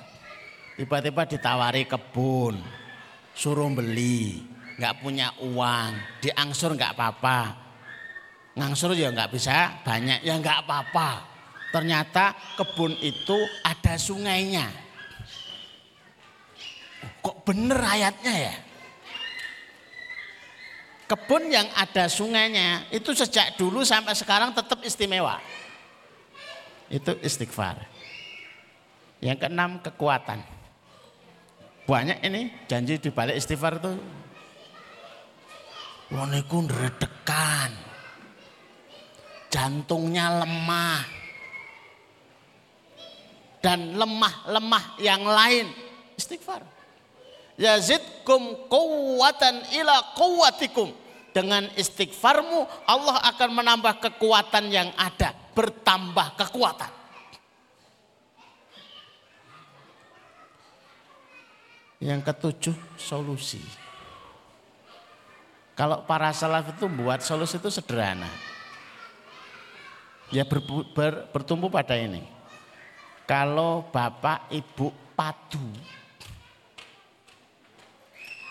[0.77, 2.57] Tiba-tiba ditawari kebun,
[3.37, 4.41] suruh beli,
[4.81, 7.39] nggak punya uang, diangsur nggak apa-apa.
[8.57, 11.09] Ngangsur ya nggak bisa banyak, ya nggak apa-apa.
[11.69, 14.65] Ternyata kebun itu ada sungainya.
[17.21, 18.55] Kok bener ayatnya ya?
[21.07, 25.39] Kebun yang ada sungainya itu sejak dulu sampai sekarang tetap istimewa.
[26.91, 27.79] Itu istighfar.
[29.23, 30.43] Yang keenam kekuatan.
[31.87, 33.95] Banyak ini janji di balik istighfar itu
[36.11, 37.71] Woniku redekan.
[39.47, 41.03] Jantungnya lemah.
[43.63, 45.71] Dan lemah-lemah yang lain
[46.15, 46.76] istighfar.
[47.57, 50.93] Yazidkum kuwatan ila kuwatikum.
[51.33, 55.33] Dengan istighfarmu Allah akan menambah kekuatan yang ada.
[55.53, 56.89] Bertambah kekuatan.
[61.97, 63.61] Yang ketujuh solusi.
[65.77, 68.29] Kalau para salaf itu buat solusi itu sederhana.
[70.33, 70.57] Ya ber,
[70.93, 72.25] ber, bertumpu pada ini.
[73.29, 75.61] Kalau bapak ibu padu,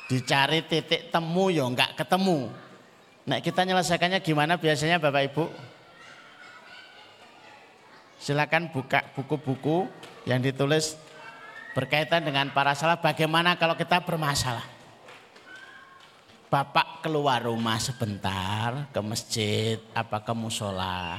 [0.06, 2.50] dicari titik temu ya enggak ketemu.
[3.26, 5.44] Nah kita menyelesaikannya gimana biasanya bapak ibu?
[8.22, 9.90] Silakan buka buku-buku
[10.26, 10.98] yang ditulis
[11.74, 14.64] berkaitan dengan para salaf bagaimana kalau kita bermasalah.
[16.46, 21.18] Bapak keluar rumah sebentar ke masjid apa ke musola.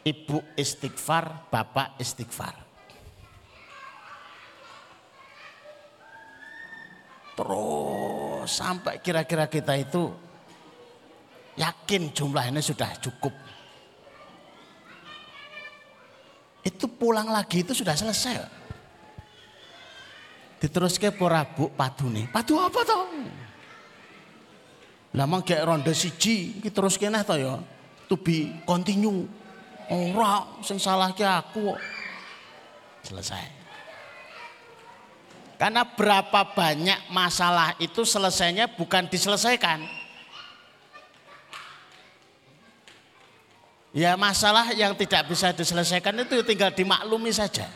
[0.00, 2.69] Ibu istighfar, bapak istighfar.
[7.40, 10.12] Terus sampai kira-kira kita itu
[11.56, 13.32] yakin jumlahnya sudah cukup.
[16.60, 18.60] Itu pulang lagi itu sudah selesai
[20.60, 21.72] diteruske pora bu
[22.12, 23.00] nih Padu apa to?
[25.16, 27.56] Lah mang gek ronde siji iki teruske nah to ya.
[28.06, 29.26] To be continue.
[29.90, 31.74] Ora sing salahke aku.
[33.02, 33.59] Selesai.
[35.60, 39.84] Karena berapa banyak masalah itu selesainya bukan diselesaikan.
[43.92, 47.68] Ya masalah yang tidak bisa diselesaikan itu tinggal dimaklumi saja.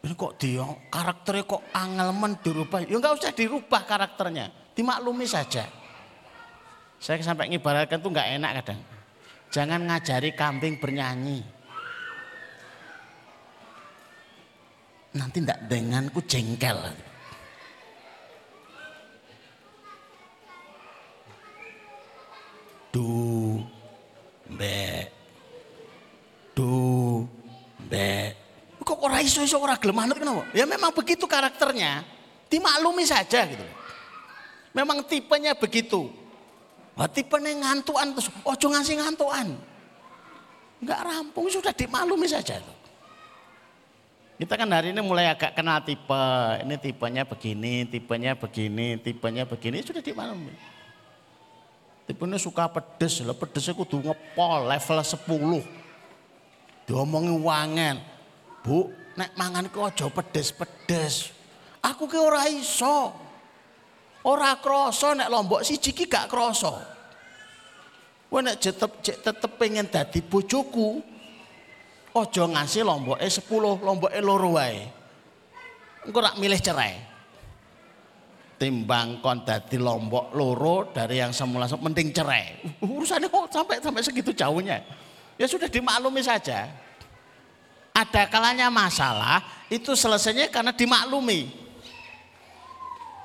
[0.00, 2.80] Ini kok dia karakternya kok angelmen dirubah.
[2.88, 4.48] Ya enggak usah dirubah karakternya.
[4.72, 5.68] Dimaklumi saja.
[6.96, 8.80] Saya sampai ngibaratkan tuh enggak enak kadang.
[9.52, 11.59] Jangan ngajari kambing bernyanyi.
[15.10, 16.78] Nanti enggak denganku jengkel.
[22.90, 23.62] Du,
[24.50, 25.06] be,
[26.58, 27.22] du,
[27.86, 28.34] be,
[28.82, 30.42] Kok ora iso-iso ora gelem manut kenapa?
[30.50, 32.02] Ya memang begitu karakternya.
[32.50, 33.62] Dimaklumi saja gitu.
[34.74, 36.10] Memang tipenya begitu.
[36.98, 39.54] Wah, tipenya ngantuan terus ojo ngasih ngantuan.
[40.82, 42.58] Enggak rampung sudah dimaklumi saja.
[44.40, 46.24] Kita kan hari ini mulai agak kenal tipe.
[46.64, 50.56] Ini tipenya begini, tipenya begini, tipenya begini sudah dimaklumi.
[52.08, 56.88] Tipenya suka pedes, lah pedesnya kudu ngepol level 10.
[56.88, 57.96] Diomongin wangen,
[58.64, 61.36] Bu, nek mangan ku aja pedes-pedes.
[61.84, 63.12] Aku ki ora iso.
[64.24, 66.80] Ora krasa nek lombok siji ki gak krasa.
[68.32, 71.04] Kowe nek tetep tetep pengen dadi bojoku,
[72.10, 73.46] aja ngasih lomboke 10,
[73.80, 74.86] lomboke loro wae.
[76.06, 76.94] Engko rak milih cerai.
[78.60, 82.60] Timbang kon dadi lombok loro dari yang semula mending cerai.
[82.84, 84.84] Urusannya kok sampai sampai segitu jauhnya.
[85.40, 86.68] Ya sudah dimaklumi saja
[88.00, 91.52] ada kalanya masalah itu selesainya karena dimaklumi.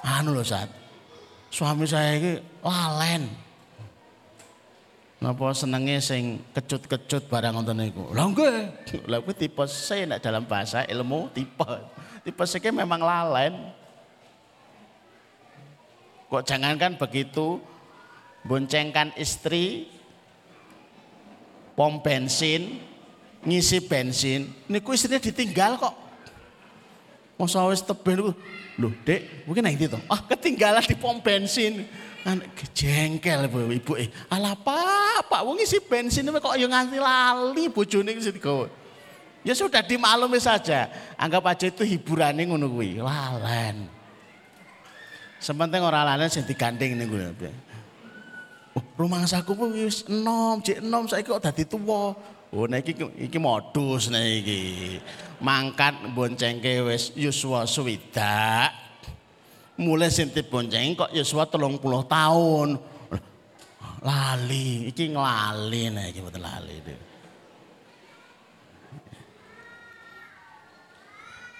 [0.05, 0.69] Anu loh saat
[1.49, 2.31] suami saya ini
[2.61, 3.44] lalen.
[5.25, 8.13] Napa senengnya sing kecut-kecut barang nonton niku.
[8.13, 9.09] Lah nggih.
[9.09, 11.65] Lah kuwi tipe C nek dalam bahasa ilmu tipe.
[12.21, 13.73] Tipe C memang lalen.
[16.29, 17.57] Kok jangankan begitu
[18.45, 19.89] boncengkan istri
[21.73, 22.77] pom bensin
[23.41, 25.95] ngisi bensin niku istrinya ditinggal kok
[27.41, 28.31] masa wis teben
[28.77, 31.83] lho dek mungkin nang itu ah ketinggalan di pom bensin
[32.73, 38.17] jengkel ibu ibu eh ala apa pak wong ngisi bensin kok yo nganti lali bojone
[38.17, 38.65] iki digawa.
[39.45, 40.89] Ya sudah dimaklumi saja.
[41.21, 42.97] Anggap aja itu hiburannya ngono kuwi.
[42.97, 43.85] Lalen.
[45.37, 47.21] Sementing ora lalen sing digandeng niku
[48.75, 51.07] Oh, rumah saku pun wis enom, cek enom.
[51.07, 52.11] Saiki kok dadi tuwa.
[52.51, 54.61] Oh nek iki iki modus nek iki.
[55.39, 58.84] Mangkat boncengke wis yuswa swidak.
[59.75, 62.69] Mulai sing bonceng kok yuswa 30 tahun.
[64.05, 66.75] Lali, iki nglali nek iki mboten lali.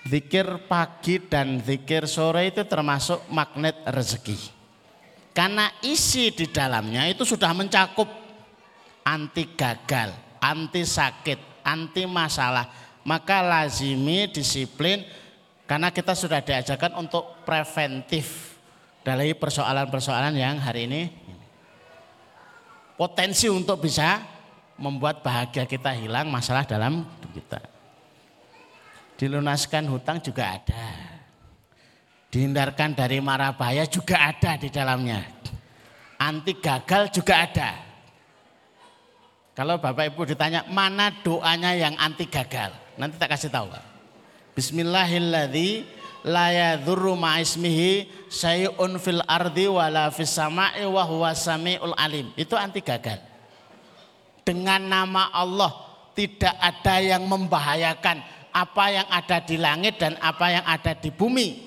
[0.06, 4.38] Zikir pagi dan zikir sore itu termasuk magnet rezeki.
[5.34, 8.06] Karena isi di dalamnya itu sudah mencakup
[9.02, 12.70] anti gagal, anti sakit, anti masalah.
[13.02, 15.02] Maka lazimi disiplin
[15.66, 18.58] karena kita sudah diajarkan untuk preventif
[19.02, 21.02] dari persoalan-persoalan yang hari ini
[22.98, 24.22] potensi untuk bisa
[24.78, 27.62] membuat bahagia kita hilang masalah dalam hidup kita.
[29.16, 31.16] Dilunaskan hutang juga ada
[32.36, 35.24] dihindarkan dari marah bahaya juga ada di dalamnya.
[36.20, 37.72] Anti gagal juga ada.
[39.56, 43.72] Kalau Bapak Ibu ditanya mana doanya yang anti gagal, nanti tak kasih tahu.
[44.56, 45.94] Bismillahirrahmanirrahim.
[46.26, 52.34] La yadhurru ma'ismihi syai'un fil ardi wala fis sama'i wa huwa sami'ul alim.
[52.34, 53.22] Itu anti gagal.
[54.42, 55.70] Dengan nama Allah
[56.18, 61.66] tidak ada yang membahayakan apa yang ada di langit dan apa yang ada di bumi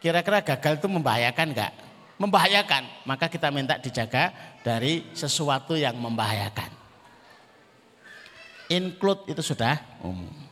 [0.00, 1.72] Kira-kira gagal itu membahayakan enggak?
[2.16, 4.32] Membahayakan, maka kita minta dijaga
[4.64, 6.72] dari sesuatu yang membahayakan.
[8.72, 10.49] Include itu sudah umum.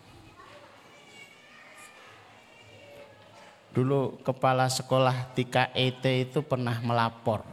[3.79, 7.47] Dulu kepala sekolah Tika ET itu pernah melapor.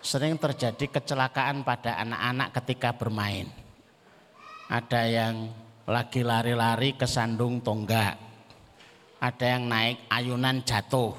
[0.00, 3.52] Sering terjadi kecelakaan pada anak-anak ketika bermain.
[4.72, 5.52] Ada yang
[5.84, 8.32] lagi lari-lari kesandung tonggak
[9.22, 11.14] ada yang naik ayunan jatuh,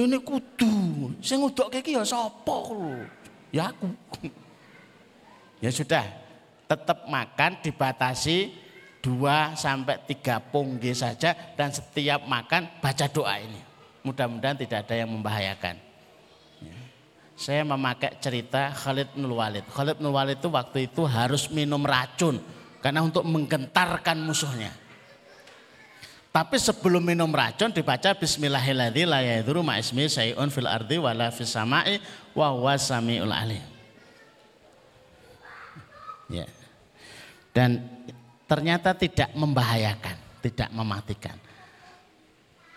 [0.00, 0.74] ini kudu.
[1.20, 2.56] Saya ngudok kayak ya sapa
[3.52, 3.92] Ya aku.
[5.60, 6.08] Ya sudah,
[6.64, 8.56] tetap makan dibatasi
[9.04, 13.60] dua sampai tiga punggi saja dan setiap makan baca doa ini.
[14.00, 15.76] Mudah-mudahan tidak ada yang membahayakan.
[16.64, 16.78] Ya.
[17.36, 19.68] Saya memakai cerita Khalid bin Walid.
[19.68, 22.40] Khalid bin Walid itu waktu itu harus minum racun
[22.80, 24.72] karena untuk menggentarkan musuhnya.
[26.30, 31.50] Tapi sebelum minum racun dibaca Bismillahirrahmanirrahim la yadhuru ma ismi sayun fil ardi wala fis
[31.50, 31.98] sama'i
[32.38, 33.62] wa huwa samiul alim.
[36.30, 36.46] Ya.
[37.50, 37.82] Dan
[38.46, 41.34] ternyata tidak membahayakan, tidak mematikan.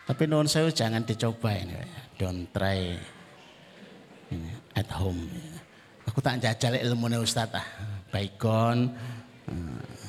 [0.10, 1.78] Tapi nuwun saya jangan dicoba ini,
[2.18, 2.98] don't try
[4.74, 5.30] at home.
[6.10, 7.64] Aku tak jajal ilmu Ustaz ah.
[8.10, 8.90] Baikon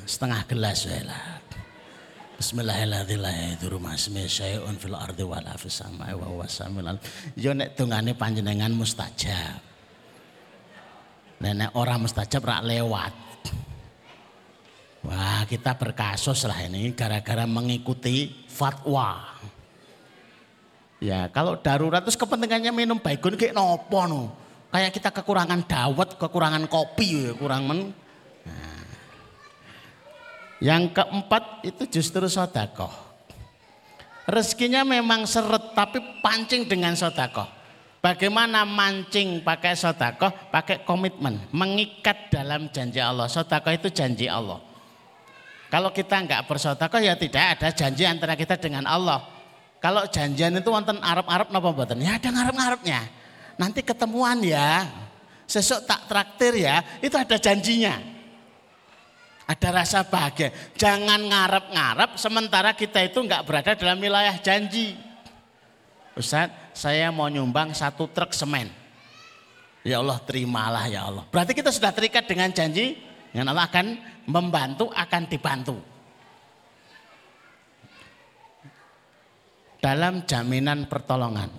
[0.09, 1.34] setengah gelas ya lah.
[2.35, 3.62] Bismillahirrahmanirrahim.
[4.74, 5.39] fil ardi wa
[8.18, 9.62] panjenengan mustajab.
[11.39, 13.14] Nenek orang mustajab rak lewat.
[15.07, 19.30] Wah kita berkasus lah ini gara-gara mengikuti fatwa.
[20.99, 24.22] Ya kalau darurat terus kepentingannya minum baygon kayak nopo no.
[24.74, 27.95] Kayak kita kekurangan dawet, kekurangan kopi, ya, kurang men,
[30.65, 32.89] yang keempat itu justru sodakoh.
[34.25, 37.45] Rezekinya memang seret tapi pancing dengan sodakoh.
[38.01, 40.33] Bagaimana mancing pakai sodakoh?
[40.49, 43.29] Pakai komitmen, mengikat dalam janji Allah.
[43.29, 44.57] Sodakoh itu janji Allah.
[45.69, 49.21] Kalau kita nggak bersodakoh ya tidak ada janji antara kita dengan Allah.
[49.85, 52.01] Kalau janjian itu wonten Arab-Arab napa mboten?
[52.01, 53.05] Ya ada ngarep-ngarepnya.
[53.61, 54.89] Nanti ketemuan ya.
[55.45, 58.14] Sesuk tak traktir ya, itu ada janjinya.
[59.45, 60.49] Ada rasa bahagia.
[60.72, 64.97] Jangan ngarep-ngarep sementara kita itu nggak berada dalam wilayah janji.
[66.16, 68.72] Ustaz, saya mau nyumbang satu truk semen.
[69.84, 71.28] Ya Allah terimalah ya Allah.
[71.28, 72.97] Berarti kita sudah terikat dengan janji
[73.36, 75.76] yang Allah akan membantu, akan dibantu.
[79.84, 81.53] Dalam jaminan pertolongan.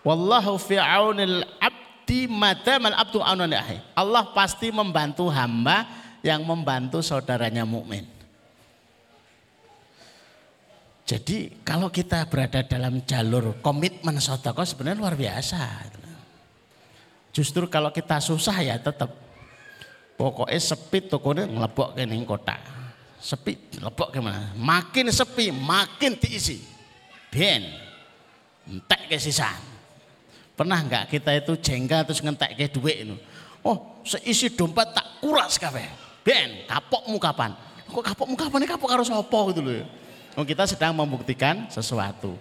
[0.00, 5.84] Wallahu fi'aunil abdi madamal abdu Allah pasti membantu hamba
[6.26, 8.02] yang membantu saudaranya mukmin.
[11.06, 15.62] Jadi kalau kita berada dalam jalur komitmen sodako sebenarnya luar biasa.
[17.30, 19.14] Justru kalau kita susah ya tetap.
[20.16, 22.56] Pokoknya sepi tokonya ngelebok ke kota.
[23.20, 24.50] Sepi lebok gimana?
[24.56, 26.58] Makin sepi makin diisi.
[27.30, 27.62] Ben.
[28.66, 29.52] Entek ke sisa.
[30.56, 33.14] Pernah nggak kita itu jengkel terus ngentek ke duit itu?
[33.62, 37.54] Oh seisi dompet tak kuras kafe Ben, kapokmu kapan?
[37.86, 38.66] Kok kapokmu kapan?
[38.66, 39.86] Ini kapok harus apa gitu loh.
[40.34, 42.34] Oh, kita sedang membuktikan sesuatu.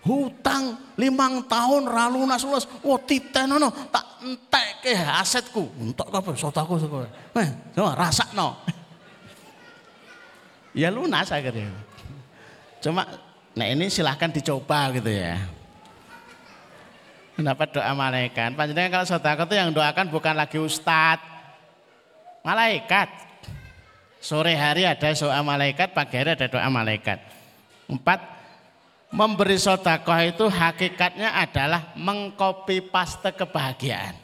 [0.00, 2.64] Hutang limang tahun ralu nasulas.
[2.80, 5.68] Wah titen no, tak entek ke asetku.
[5.76, 6.32] Untuk apa?
[6.32, 7.04] Sotaku aku.
[7.36, 8.56] Eh, coba rasa no.
[10.80, 11.76] ya lunas akhirnya.
[12.80, 13.04] Cuma,
[13.52, 15.36] nah ini silahkan dicoba gitu ya.
[17.36, 18.56] Dapat doa malaikat.
[18.56, 21.20] Panjenengan kalau sotaku itu yang doakan bukan lagi ustadz,
[22.40, 23.25] malaikat.
[24.26, 27.22] Sore hari ada doa malaikat, pagi hari ada doa malaikat.
[27.86, 28.18] Empat,
[29.14, 34.18] memberi sodakoh itu hakikatnya adalah mengkopi paste kebahagiaan.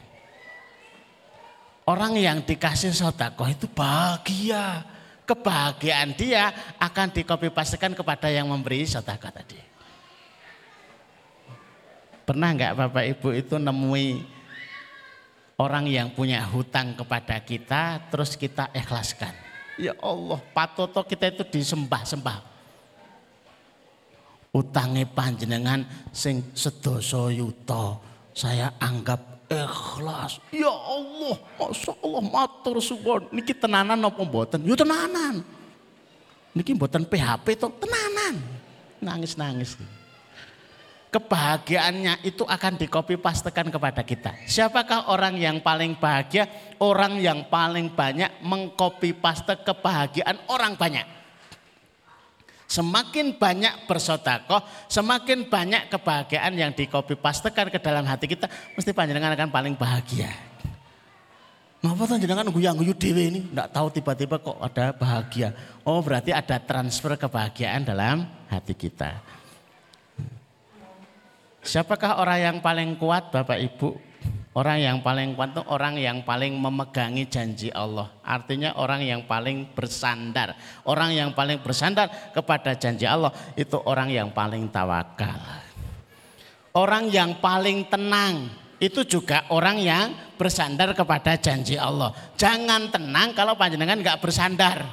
[1.86, 4.82] Orang yang dikasih sodakoh itu bahagia.
[5.22, 6.50] Kebahagiaan dia
[6.82, 9.54] akan dikopi pastikan kepada yang memberi sodakoh tadi.
[12.26, 14.18] Pernah nggak Bapak Ibu itu nemui
[15.62, 19.51] orang yang punya hutang kepada kita terus kita ikhlaskan?
[19.80, 22.52] Ya Allah, patoto kita itu disembah-sembah.
[24.52, 25.80] Utangi panjenengan
[26.12, 27.96] sing sedoso yuto,
[28.36, 30.44] saya anggap ikhlas.
[30.52, 33.32] Ya Allah, Masya Allah, matur suwon.
[33.32, 34.60] Niki tenanan apa mboten?
[34.60, 35.40] Ya tenanan.
[36.52, 38.44] Niki mboten PHP to, tenanan.
[39.00, 39.80] Nangis-nangis
[41.12, 44.32] kebahagiaannya itu akan dikopi pastekan kepada kita.
[44.48, 46.48] Siapakah orang yang paling bahagia?
[46.80, 51.04] Orang yang paling banyak mengkopi paste kebahagiaan orang banyak.
[52.64, 59.36] Semakin banyak bersodakoh, semakin banyak kebahagiaan yang dikopi pastekan ke dalam hati kita, mesti panjenengan
[59.36, 60.32] akan paling bahagia.
[61.84, 63.40] Ngapa panjenengan guyang guyu dewe ini?
[63.44, 65.52] Tidak tahu tiba-tiba kok ada bahagia.
[65.84, 69.20] Oh berarti ada transfer kebahagiaan dalam hati kita.
[71.62, 74.12] Siapakah orang yang paling kuat Bapak Ibu?
[74.52, 78.12] Orang yang paling kuat itu orang yang paling memegangi janji Allah.
[78.20, 80.52] Artinya orang yang paling bersandar.
[80.84, 85.40] Orang yang paling bersandar kepada janji Allah itu orang yang paling tawakal.
[86.76, 92.12] Orang yang paling tenang itu juga orang yang bersandar kepada janji Allah.
[92.36, 94.84] Jangan tenang kalau panjenengan nggak bersandar.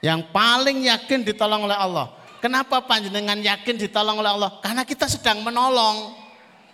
[0.00, 4.58] Yang paling yakin ditolong oleh Allah Kenapa panjenengan yakin ditolong oleh Allah?
[4.58, 6.18] Karena kita sedang menolong.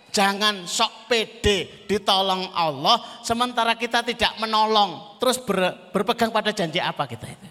[0.09, 5.21] Jangan sok pede ditolong Allah sementara kita tidak menolong.
[5.21, 7.49] Terus ber, berpegang pada janji apa kita itu?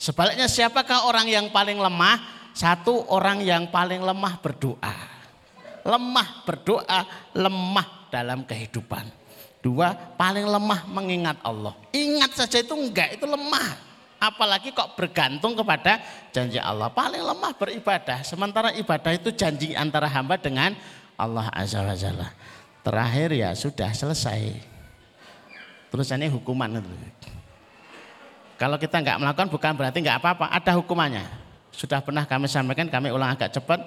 [0.00, 2.40] Sebaliknya siapakah orang yang paling lemah?
[2.56, 4.96] Satu orang yang paling lemah berdoa.
[5.84, 7.00] Lemah berdoa,
[7.36, 9.04] lemah dalam kehidupan.
[9.60, 11.76] Dua, paling lemah mengingat Allah.
[11.92, 13.91] Ingat saja itu enggak, itu lemah.
[14.22, 15.98] Apalagi kok bergantung kepada
[16.30, 16.86] janji Allah.
[16.94, 18.22] Paling lemah beribadah.
[18.22, 20.78] Sementara ibadah itu janji antara hamba dengan
[21.18, 22.30] Allah Azza wa Jalla.
[22.86, 24.70] Terakhir ya sudah selesai.
[25.92, 26.78] Ini hukuman
[28.62, 31.26] kalau kita nggak melakukan bukan berarti nggak apa-apa, ada hukumannya.
[31.74, 33.82] Sudah pernah kami sampaikan, kami ulang agak cepat.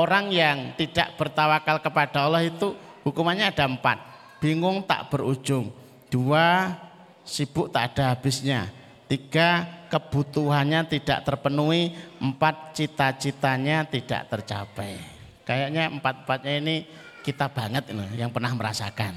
[0.00, 2.72] Orang yang tidak bertawakal kepada Allah itu
[3.04, 4.00] hukumannya ada empat.
[4.40, 5.68] Bingung tak berujung.
[6.08, 6.72] Dua,
[7.20, 8.72] sibuk tak ada habisnya.
[9.04, 11.92] Tiga, kebutuhannya tidak terpenuhi.
[12.18, 14.96] Empat, cita-citanya tidak tercapai.
[15.44, 16.76] Kayaknya empat-empatnya ini
[17.20, 19.12] kita banget ini yang pernah merasakan.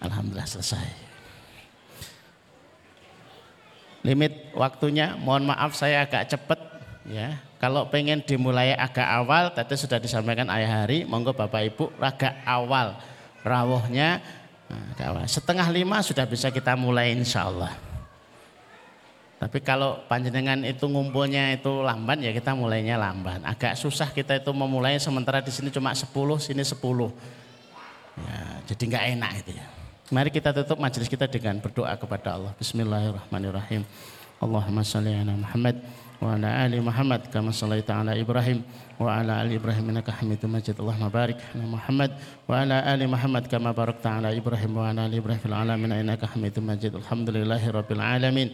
[0.00, 1.06] Alhamdulillah selesai
[4.06, 6.62] limit waktunya mohon maaf saya agak cepat
[7.10, 12.38] ya kalau pengen dimulai agak awal tadi sudah disampaikan ayah hari monggo bapak ibu agak
[12.46, 12.94] awal
[13.42, 14.22] rawuhnya
[14.70, 17.74] nah, setengah lima sudah bisa kita mulai insya Allah
[19.46, 24.50] tapi kalau panjenengan itu ngumpulnya itu lamban ya kita mulainya lamban agak susah kita itu
[24.50, 26.10] memulai sementara di sini cuma 10
[26.42, 26.74] sini 10
[28.18, 29.66] ya, jadi nggak enak itu ya
[30.06, 32.54] Mari kita tutup majelis kita dengan berdoa kepada Allah.
[32.62, 33.82] Bismillahirrahmanirrahim.
[34.38, 35.82] Allahumma salli ala Muhammad
[36.22, 38.62] wa ala ali Muhammad kama sallaita ala Ibrahim
[39.02, 40.78] wa ala ali Ibrahim innaka Hamidum Majid.
[40.78, 42.14] Allahumma barik ala Muhammad
[42.46, 46.30] wa ala ali Muhammad kama barakta ala Ibrahim wa ala ali Ibrahim fil alamin innaka
[46.30, 46.94] Hamidum Majid.
[46.94, 48.48] Alhamdulillahi rabbil alamin.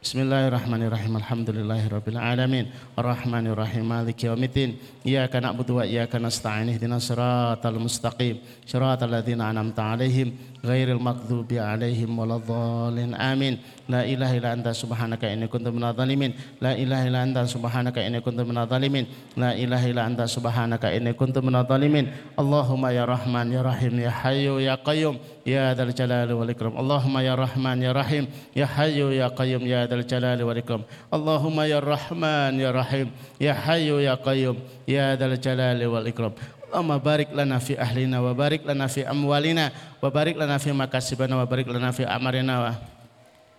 [0.00, 1.20] Bismillahirrahmanirrahim.
[1.20, 2.72] Alhamdulillahirabbil alamin.
[2.96, 3.84] Arrahmanirrahim.
[3.84, 4.80] Maliki yaumiddin.
[5.04, 6.72] Iyyaka na'budu wa iyyaka nasta'in.
[6.72, 8.40] Ihdinas siratal mustaqim.
[8.64, 10.32] Siratal ladzina an'amta 'alaihim
[10.64, 13.12] ghairil maghdubi 'alaihim waladdallin.
[13.12, 13.60] Amin.
[13.92, 16.32] La ilaha illa anta subhanaka inni kuntu minadh dhalimin.
[16.64, 19.04] La ilaha illa anta subhanaka inni kuntu minadh dhalimin.
[19.36, 22.08] La ilaha illa anta subhanaka inni kuntu minadh dhalimin.
[22.40, 26.72] Allahumma ya Rahman ya Rahim ya Hayyu ya Qayyum ya Dzal Jalali wal Ikram.
[26.72, 28.24] Allahumma ya Rahman ya Rahim
[28.56, 30.86] ya Hayyu ya Qayyum ya Dzal Jalali wal Ikram.
[31.10, 33.10] Allahumma ya Rahman ya Rahim
[33.42, 34.54] ya Hayyu ya Qayyum
[34.86, 36.30] ya Dzal Jalali wal Ikram.
[36.70, 41.34] Allahumma barik lana fi ahlina wa barik lana fi amwalina wa barik lana fi makasibana
[41.34, 42.72] wa barik lana fi amarina wa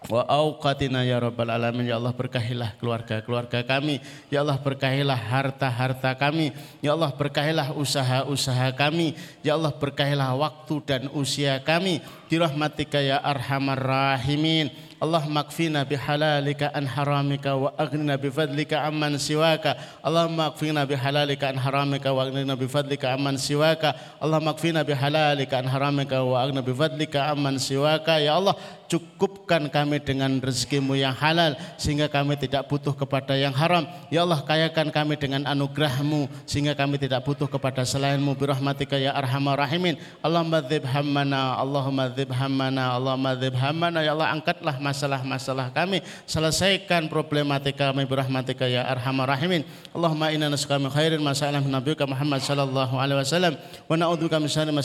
[0.08, 1.92] wa auqatina ya rabbal alamin.
[1.92, 4.00] Ya Allah berkahilah keluarga-keluarga kami.
[4.32, 6.56] Ya Allah berkahilah harta-harta kami.
[6.80, 9.14] Ya Allah berkahilah usaha-usaha kami.
[9.46, 12.02] Ya Allah berkahilah waktu dan usia kami.
[12.32, 14.72] Dirahmatika ya arhamar rahimin
[15.02, 19.74] Allah makfina bihalalika an wa aghnina bifadlika amman siwaka.
[20.04, 23.98] Allah makfina bihalalika an wa aghnina bifadlika amman siwaka.
[24.22, 28.22] Allah makfina bihalalika an wa aghnina bifadlika amman siwaka.
[28.22, 28.54] Ya Allah
[28.92, 33.88] cukupkan kami dengan rezekimu yang halal sehingga kami tidak butuh kepada yang haram.
[34.12, 38.36] Ya Allah kayakan kami dengan anugerahmu sehingga kami tidak butuh kepada selainmu.
[38.36, 39.96] Birahmatika ya arhamar rahimin.
[40.20, 44.04] Allahumma dzib hammana Allahumma dzib hammana Allahumma dzib hammana.
[44.04, 49.64] Ya Allah angkatlah masalah-masalah kami, selesaikan problematika kami berahmatika ya arhamar rahimin.
[49.96, 53.54] Allahumma inna nas'aluka khairin ma sa'ala min nabiyyika Muhammad sallallahu alaihi wasallam.
[53.88, 54.84] Wa na'udzubika min syarri ma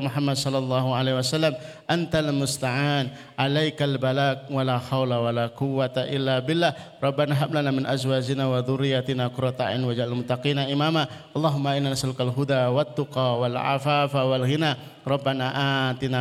[0.00, 1.52] Muhammad sallallahu alaihi wasallam.
[1.84, 6.74] Antal musta'an, alaikal balak wa la haula wa la quwwata illa billah.
[6.98, 11.06] Rabbana hab lana min azwajina wa dhurriyyatina qurrata a'yun waj'al muttaqina imama.
[11.36, 14.76] Allahumma inna nas'aluka al-huda wat tuqa wal afafa wal ghina.
[15.08, 16.20] Rabbana atina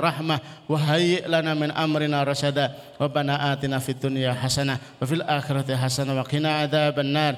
[0.00, 2.72] rahmah wa hayyi lana min amrina rasada.
[2.96, 7.36] Rabbana atina fid dunya hasanah wa fil akhirati hasanah wa qina adzaban nar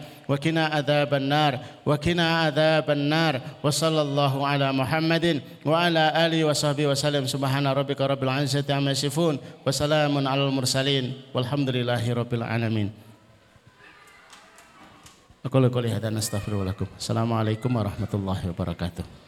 [3.58, 8.94] wa ala Muhammadin wa ala alihi wa sahbihi wa sallam subhana rabbika rabbil izzati amma
[8.94, 9.70] yasifun wa
[11.34, 12.88] walhamdulillahi rabbil alamin.
[15.48, 15.54] Aku
[15.88, 16.84] hadza nastaghfiru lakum.
[16.98, 19.27] Assalamualaikum warahmatullahi wabarakatuh.